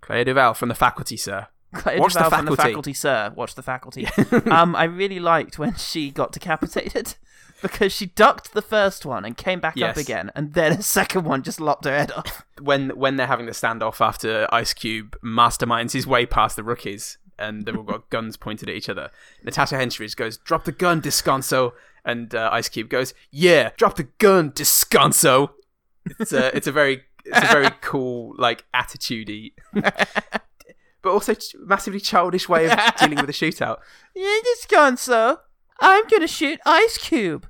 [0.00, 1.46] Clea DuVall from the faculty, sir.
[1.72, 2.50] Watch the from faculty.
[2.50, 3.32] the faculty, sir.
[3.34, 4.06] Watch the faculty.
[4.50, 7.14] um, I really liked when she got decapitated
[7.62, 9.96] because she ducked the first one and came back Yes.
[9.96, 12.44] up again, and then a second one just lopped her head off.
[12.60, 17.18] when when they're having the standoff after Ice Cube masterminds his way past the rookies
[17.38, 19.10] and they've all got guns pointed at each other.
[19.42, 21.72] Natasha Henstridge goes, "Drop the gun, Descanso,"
[22.04, 25.50] and uh, Ice Cube goes, "Yeah, drop the gun, Descanso."
[26.20, 29.52] It's a it's a very it's a very cool like attitudey,
[31.02, 33.78] but also massively childish way of dealing with a shootout.
[34.14, 35.38] Yeah, just gone, sir.
[35.80, 37.46] I'm gonna shoot Ice Cube.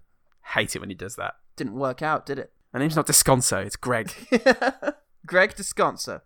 [0.55, 1.35] Hate it when he does that.
[1.57, 2.53] Didn't work out, did it?
[2.73, 4.13] My name's not Descanso, it's Greg.
[5.27, 6.23] Greg Descanso.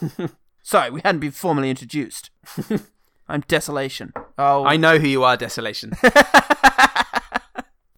[0.62, 2.30] Sorry, we hadn't been formally introduced.
[3.28, 4.12] I'm Desolation.
[4.38, 5.92] Oh, I know who you are, Desolation.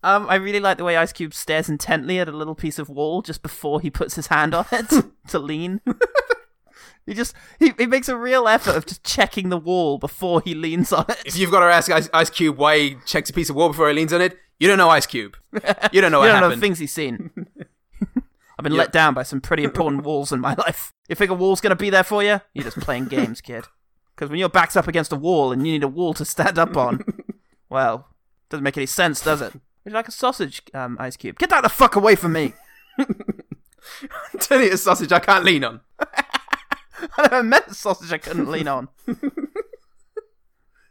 [0.03, 2.89] um, I really like the way Ice Cube stares intently at a little piece of
[2.89, 5.81] wall just before he puts his hand on it to lean.
[7.07, 10.55] He just he, he makes a real effort of just checking the wall before he
[10.55, 11.23] leans on it.
[11.25, 13.69] if you've got to ask Ice, Ice Cube why he checks a piece of wall
[13.69, 15.37] before he leans on it, you don't know Ice Cube.
[15.93, 16.53] You don't know what you don't know happened.
[16.53, 17.31] the things he's seen.
[18.59, 18.79] I've been Yeah.
[18.81, 20.93] let down by some pretty important walls in my life.
[21.09, 22.41] You think a wall's gonna be there for you?
[22.55, 23.65] You're just playing games, kid.
[24.15, 26.59] Because when your back's up against a wall and you need a wall to stand
[26.59, 27.03] up on,
[27.71, 28.09] well,
[28.51, 29.55] doesn't make any sense, does it?
[29.55, 31.39] Would you like a sausage, um, Ice Cube?
[31.39, 32.53] Get that the fuck away from me!
[34.39, 35.81] Turn you a sausage I can't lean on.
[37.19, 38.89] I never met a sausage I couldn't lean on.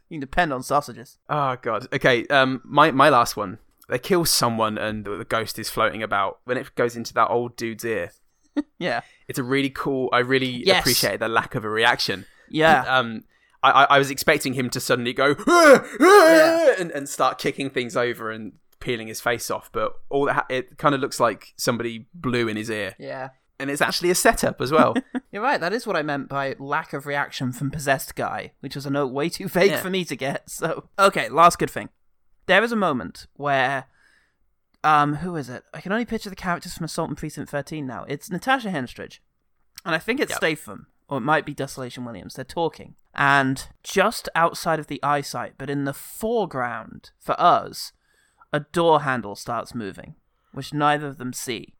[0.08, 1.16] You can depend on sausages.
[1.30, 1.86] Oh god.
[1.92, 2.26] Okay.
[2.26, 3.56] Um, my my last one.
[3.88, 6.40] They kill someone and the the ghost is floating about.
[6.44, 8.10] When it goes into that old dude's ear,
[8.78, 9.00] Yeah.
[9.26, 10.10] it's a really cool.
[10.12, 10.80] I really Yes.
[10.80, 12.26] appreciated the lack of a reaction.
[12.50, 12.84] Yeah.
[12.86, 13.22] Um,
[13.62, 17.70] I, I, I was expecting him to suddenly go "Ah, ah," and, and start kicking
[17.70, 21.20] things over and peeling his face off, but all that ha- it kind of looks
[21.20, 23.30] like somebody blew in his ear, Yeah.
[23.60, 24.94] And it's actually a setup as well.
[25.32, 25.60] You're right.
[25.60, 28.90] That is what I meant by lack of reaction from possessed guy, which was a
[28.90, 29.80] note way too vague Yeah.
[29.80, 30.50] for me to get.
[30.50, 31.88] So, okay, last good thing.
[32.46, 33.84] There is a moment where,
[34.82, 35.62] um, who is it?
[35.72, 38.04] I can only picture the characters from Assault on Precinct 13 now.
[38.08, 39.20] It's Natasha Henstridge,
[39.84, 40.38] and I think it's Yep.
[40.38, 42.34] Statham, or it might be Desolation Williams.
[42.34, 47.92] They're talking, and just outside of the eyesight, but in the foreground for us,
[48.52, 50.16] a door handle starts moving,
[50.52, 51.74] which neither of them see.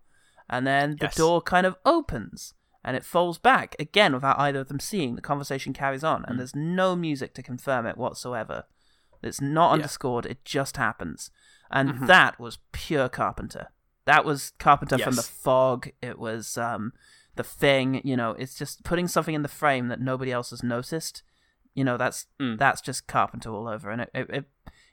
[0.48, 1.16] And then the Yes.
[1.16, 5.14] door kind of opens and it falls back again without either of them seeing.
[5.14, 6.30] The conversation carries on, Mm.
[6.30, 8.64] and there's no music to confirm it whatsoever.
[9.22, 9.74] It's not Yeah.
[9.74, 11.30] underscored, it just happens.
[11.70, 12.06] And Mhm.
[12.08, 13.68] that was pure Carpenter.
[14.04, 15.90] That was Carpenter from The Fog.
[16.02, 16.92] It was um,
[17.36, 18.00] The Thing.
[18.04, 21.22] You know, it's just putting something in the frame that nobody else has noticed.
[21.74, 22.58] You know, that's Mm.
[22.58, 23.90] that's just Carpenter all over.
[23.90, 24.44] And it, it, it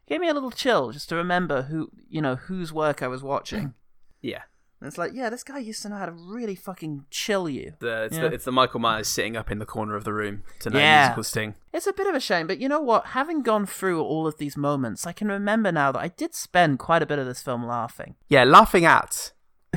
[0.08, 3.24] gave me a little chill just to remember who, you know, whose work I was
[3.24, 3.74] watching.
[4.22, 4.44] yeah,
[4.82, 7.74] And it's like, yeah, this guy used to know how to really fucking chill you.
[7.80, 8.30] the, it's, Yeah.
[8.30, 10.80] the, it's the Michael Myers sitting up in the corner of the room to no
[10.80, 11.02] Yeah.
[11.08, 11.56] musical sting.
[11.74, 13.08] It's a bit of a shame, but you know what?
[13.08, 16.80] Having gone through all of these moments, I can remember now that I did spend
[16.80, 18.16] quite a bit of this film laughing.
[18.30, 19.34] Yeah, laughing at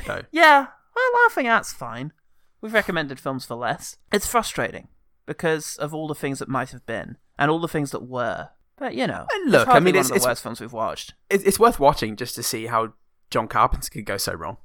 [0.07, 0.23] though.
[0.31, 2.13] Yeah, well, laughing at's fine.
[2.61, 3.97] We've recommended films for less.
[4.13, 4.87] It's frustrating
[5.27, 8.51] because of all the things that might have been and all the things that were.
[8.77, 10.61] But you know, And look, it's I mean, one it's- of the it's- worst films
[10.61, 11.15] we've watched.
[11.29, 12.93] It's, it's worth watching just to see how
[13.31, 14.59] John Carpenter could go so wrong.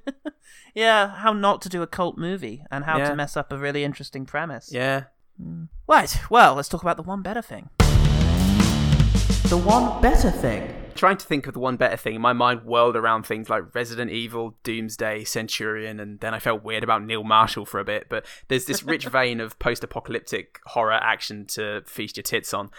[0.76, 3.10] Yeah, how not to do a cult movie and how Yeah.
[3.10, 4.72] to mess up a really interesting premise.
[4.72, 5.04] Yeah.
[5.40, 5.66] Hmm.
[5.88, 6.20] Right.
[6.30, 7.70] Well, let's talk about the one better thing.
[9.50, 10.73] The one better thing.
[11.04, 14.10] Trying to think of the one better thing, my mind whirled around things like Resident
[14.10, 18.06] Evil, Doomsday, Centurion, and then I felt weird about Neil Marshall for a bit.
[18.08, 22.72] But there's this rich vein of post apocalyptic horror action to feast your tits on.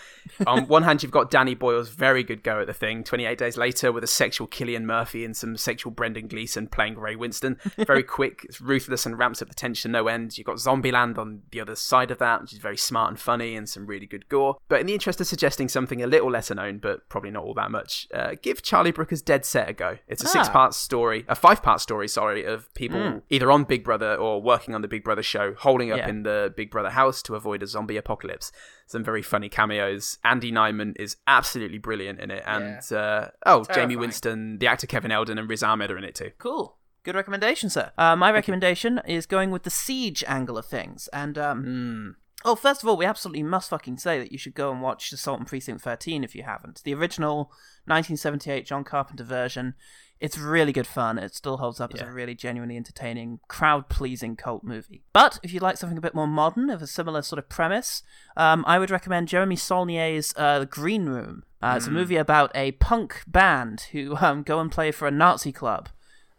[0.46, 3.58] On one hand, you've got Danny Boyle's very good go at the thing, 28 Days
[3.58, 7.60] Later, with a sexual Cillian Murphy and some sexual Brendan Gleeson playing Ray Winstone.
[7.86, 10.38] Very quick, it's ruthless, and ramps up the tension no end.
[10.38, 13.54] You've got Zombieland on the other side of that, which is very smart and funny
[13.54, 14.56] and some really good gore.
[14.68, 17.52] But in the interest of suggesting something a little lesser known, but probably not all
[17.52, 19.98] that much, uh, give Charlie Brooker's Dead Set a go.
[20.08, 20.30] It's a Ah.
[20.30, 23.22] six part story, a five part story, sorry, of people Mm.
[23.30, 26.08] either on Big Brother or working on the Big Brother show, holding up Yeah.
[26.08, 28.52] in the Big Brother house to avoid a zombie apocalypse.
[28.86, 30.18] Some very funny cameos.
[30.24, 35.10] Andy Nyman is absolutely brilliant in it, and uh, oh, Jamie Winstone, the actor Kevin
[35.10, 36.30] Eldon, and Riz Ahmed are in it too.
[36.38, 36.76] Cool.
[37.02, 37.92] Good recommendation, sir.
[37.98, 41.06] Uh, my recommendation is going with the siege angle of things.
[41.12, 44.70] And, um, oh, first of all, we absolutely must fucking say that you should go
[44.70, 46.82] and watch Assault on Precinct 13 if you haven't.
[46.84, 47.50] The original
[47.86, 49.74] 1978 John Carpenter version.
[50.20, 51.18] It's really good fun.
[51.18, 55.02] It still holds up as a really genuinely entertaining, crowd pleasing cult movie.
[55.12, 58.02] But if you'd like something a bit more modern, of a similar sort of premise,
[58.36, 61.42] um, I would recommend Jeremy Saulnier's uh, The Green Room.
[61.60, 65.10] Uh, It's a movie about a punk band who um, go and play for a
[65.10, 65.88] Nazi club.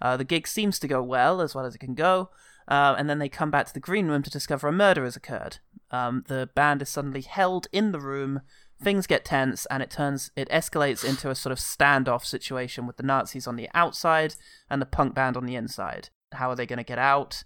[0.02, 2.30] Uh, the gig seems to go well, as well as it can go,
[2.68, 5.16] uh, and then they come back to the green room to discover a murder has
[5.16, 5.58] occurred.
[5.92, 8.42] Um, the band is suddenly held in the room.
[8.82, 12.98] Things get tense, and it turns it escalates into a sort of standoff situation with
[12.98, 14.36] the Nazis on the outside
[14.70, 16.10] and the punk band on the inside.
[16.34, 17.44] How are they going to get out?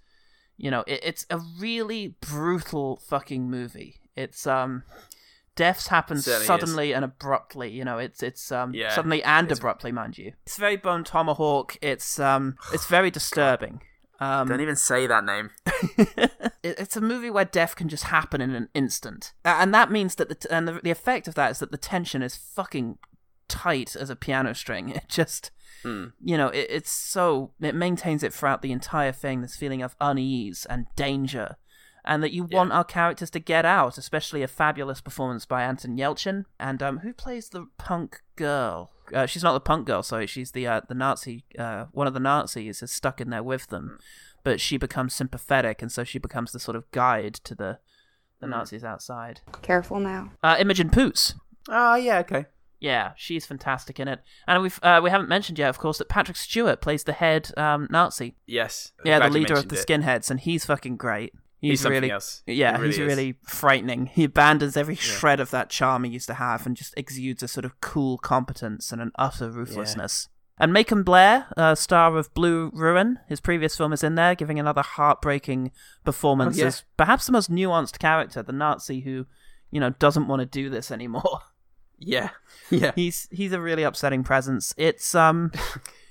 [0.58, 3.98] You know, it, it's a really brutal fucking movie.
[4.16, 4.84] It's um,
[5.56, 6.48] deaths happen Certainly is.
[6.48, 7.70] suddenly and abruptly.
[7.70, 10.34] You know, it's it's um Yeah, suddenly and it's- abruptly, mind you.
[10.46, 11.78] It's very bone tomahawk.
[11.82, 13.82] It's um, it's very disturbing.
[14.20, 15.50] Um, Don't even say that name.
[15.98, 20.16] it, it's a movie where death can just happen in an instant, and that means
[20.16, 22.98] that the t- and the, the effect of that is that the tension is fucking
[23.48, 24.90] tight as a piano string.
[24.96, 25.52] It just,
[26.22, 29.42] you know, it, it's so it maintains it throughout the entire thing.
[29.42, 31.56] This feeling of unease and danger,
[32.04, 33.98] and that you want our characters to get out.
[33.98, 38.92] Especially a fabulous performance by Anton Yelchin, and um, who plays the punk girl?
[39.14, 41.46] Uh, she's not the punk girl, so She's the uh, the Nazi.
[41.58, 44.00] Uh, one of the Nazis is stuck in there with them,
[44.44, 47.80] but she becomes sympathetic, and so she becomes the sort of guide to the
[48.40, 49.42] the Nazis outside.
[49.62, 50.32] Careful now.
[50.42, 51.36] Uh, Imogen Poots.
[51.68, 52.46] Ah, yeah, okay.
[52.80, 56.08] Yeah, she's fantastic in it, and we've uh, we haven't mentioned yet, of course, that
[56.08, 58.36] Patrick Stewart plays the head um, Nazi.
[58.48, 58.94] Yes.
[59.04, 59.86] Yeah, the leader of the it.
[59.86, 61.34] skinheads, and he's fucking great.
[61.62, 62.42] He's something really, else.
[62.48, 63.06] yeah, He really he's is.
[63.08, 64.06] really frightening.
[64.08, 67.48] He abandons every shred of that charm he used to have, and just exudes a
[67.48, 70.30] sort of cool competence and an utter ruthlessness.
[70.58, 74.60] And Macon Blair, uh, star of Blue Ruin, his previous film is in there, giving
[74.60, 75.72] another heartbreaking
[76.04, 76.68] performance Oh, yeah.
[76.68, 79.26] as perhaps the most nuanced character, the Nazi who
[79.72, 81.40] you know, doesn't want to do this anymore.
[82.02, 82.30] Yeah,
[82.70, 82.94] yeah.
[82.96, 84.74] He's he's a really upsetting presence.
[84.78, 85.52] It's um,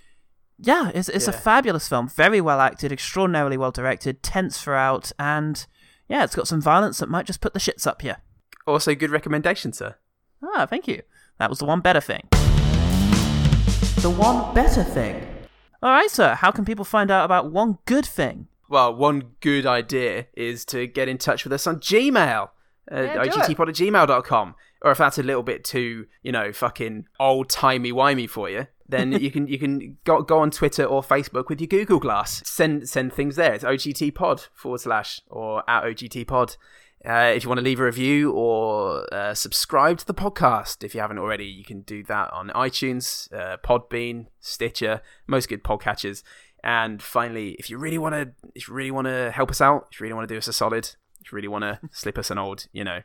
[0.59, 2.09] yeah, it's it's a fabulous film.
[2.09, 5.67] Very well acted, extraordinarily well directed, tense throughout, and
[6.09, 8.19] yeah, it's got some violence that might just put the shits up here.
[8.67, 9.97] Also, good recommendation, sir.
[10.43, 11.03] Ah, thank you.
[11.39, 12.29] That was the one better thing.
[14.01, 15.27] The one better thing.
[15.83, 16.35] All right, sir.
[16.35, 18.49] How can people find out about one good thing?
[18.69, 22.51] Well, one good idea is to get in touch with us on Gmail.
[22.91, 24.55] Uh, Yeah, do OGTpod at gmail.com.
[24.83, 28.67] Or if that's a little bit too, you know, fucking old timey wimey for you,
[28.89, 32.43] then you can you can go, go on Twitter or Facebook with your Google Glass.
[32.47, 33.53] Send send things there.
[33.53, 36.57] It's OGT Pod forward slash or at OGTpod.
[37.07, 40.95] Uh, if you want to leave a review or uh, subscribe to the podcast, if
[40.95, 46.24] you haven't already, you can do that on iTunes, uh, Podbean, Stitcher, most good podcatchers.
[46.64, 49.89] And finally, if you really want to, if you really want to help us out,
[49.93, 52.18] if you really want to do us a solid, if you really want to slip
[52.18, 53.03] us an old, you know,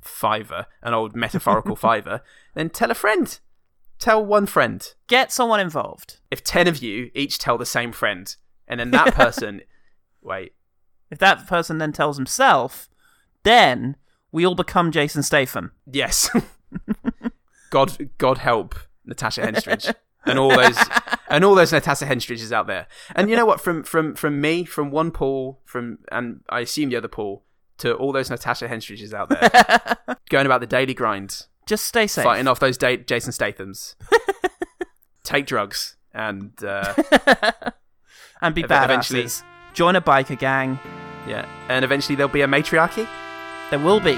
[0.00, 2.20] fiver, an old metaphorical fiver,
[2.54, 3.40] then tell a friend.
[3.98, 4.92] Tell one friend.
[5.06, 6.20] Get someone involved.
[6.30, 8.34] If ten of you each tell the same friend,
[8.68, 9.62] and then that person,
[10.22, 10.52] wait,
[11.10, 12.88] If that person then tells himself,
[13.42, 13.96] then
[14.32, 15.72] we all become Jason Statham.
[15.90, 16.28] yes,
[17.70, 18.74] God, God help
[19.04, 19.94] Natasha Henstridge
[20.26, 20.78] and all those
[21.28, 22.86] and all those Natasha Henstridges out there.
[23.14, 23.60] And you know what?
[23.60, 27.44] From from from me, from one Paul, from and I assume the other Paul,
[27.78, 32.24] to all those Natasha Henstridges out there, going about the daily grind, Just stay safe.
[32.24, 33.94] fighting off those da- Jason Stathams.
[35.24, 36.92] Take drugs and uh,
[38.42, 38.84] and be ev- badasses.
[38.84, 39.26] eventually-
[39.72, 40.78] Join a biker gang.
[41.26, 43.08] yeah, and eventually there'll be a matriarchy.
[43.70, 44.14] There will be.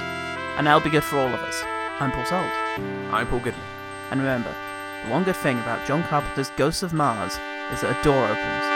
[0.58, 1.62] And that'll be good for all of us.
[2.00, 2.44] I'm Paul Sold.
[3.14, 3.62] I'm Paul Goodman.
[4.10, 4.52] And remember,
[5.04, 7.32] the one good thing about John Carpenter's Ghosts of Mars
[7.72, 8.75] is that a door opens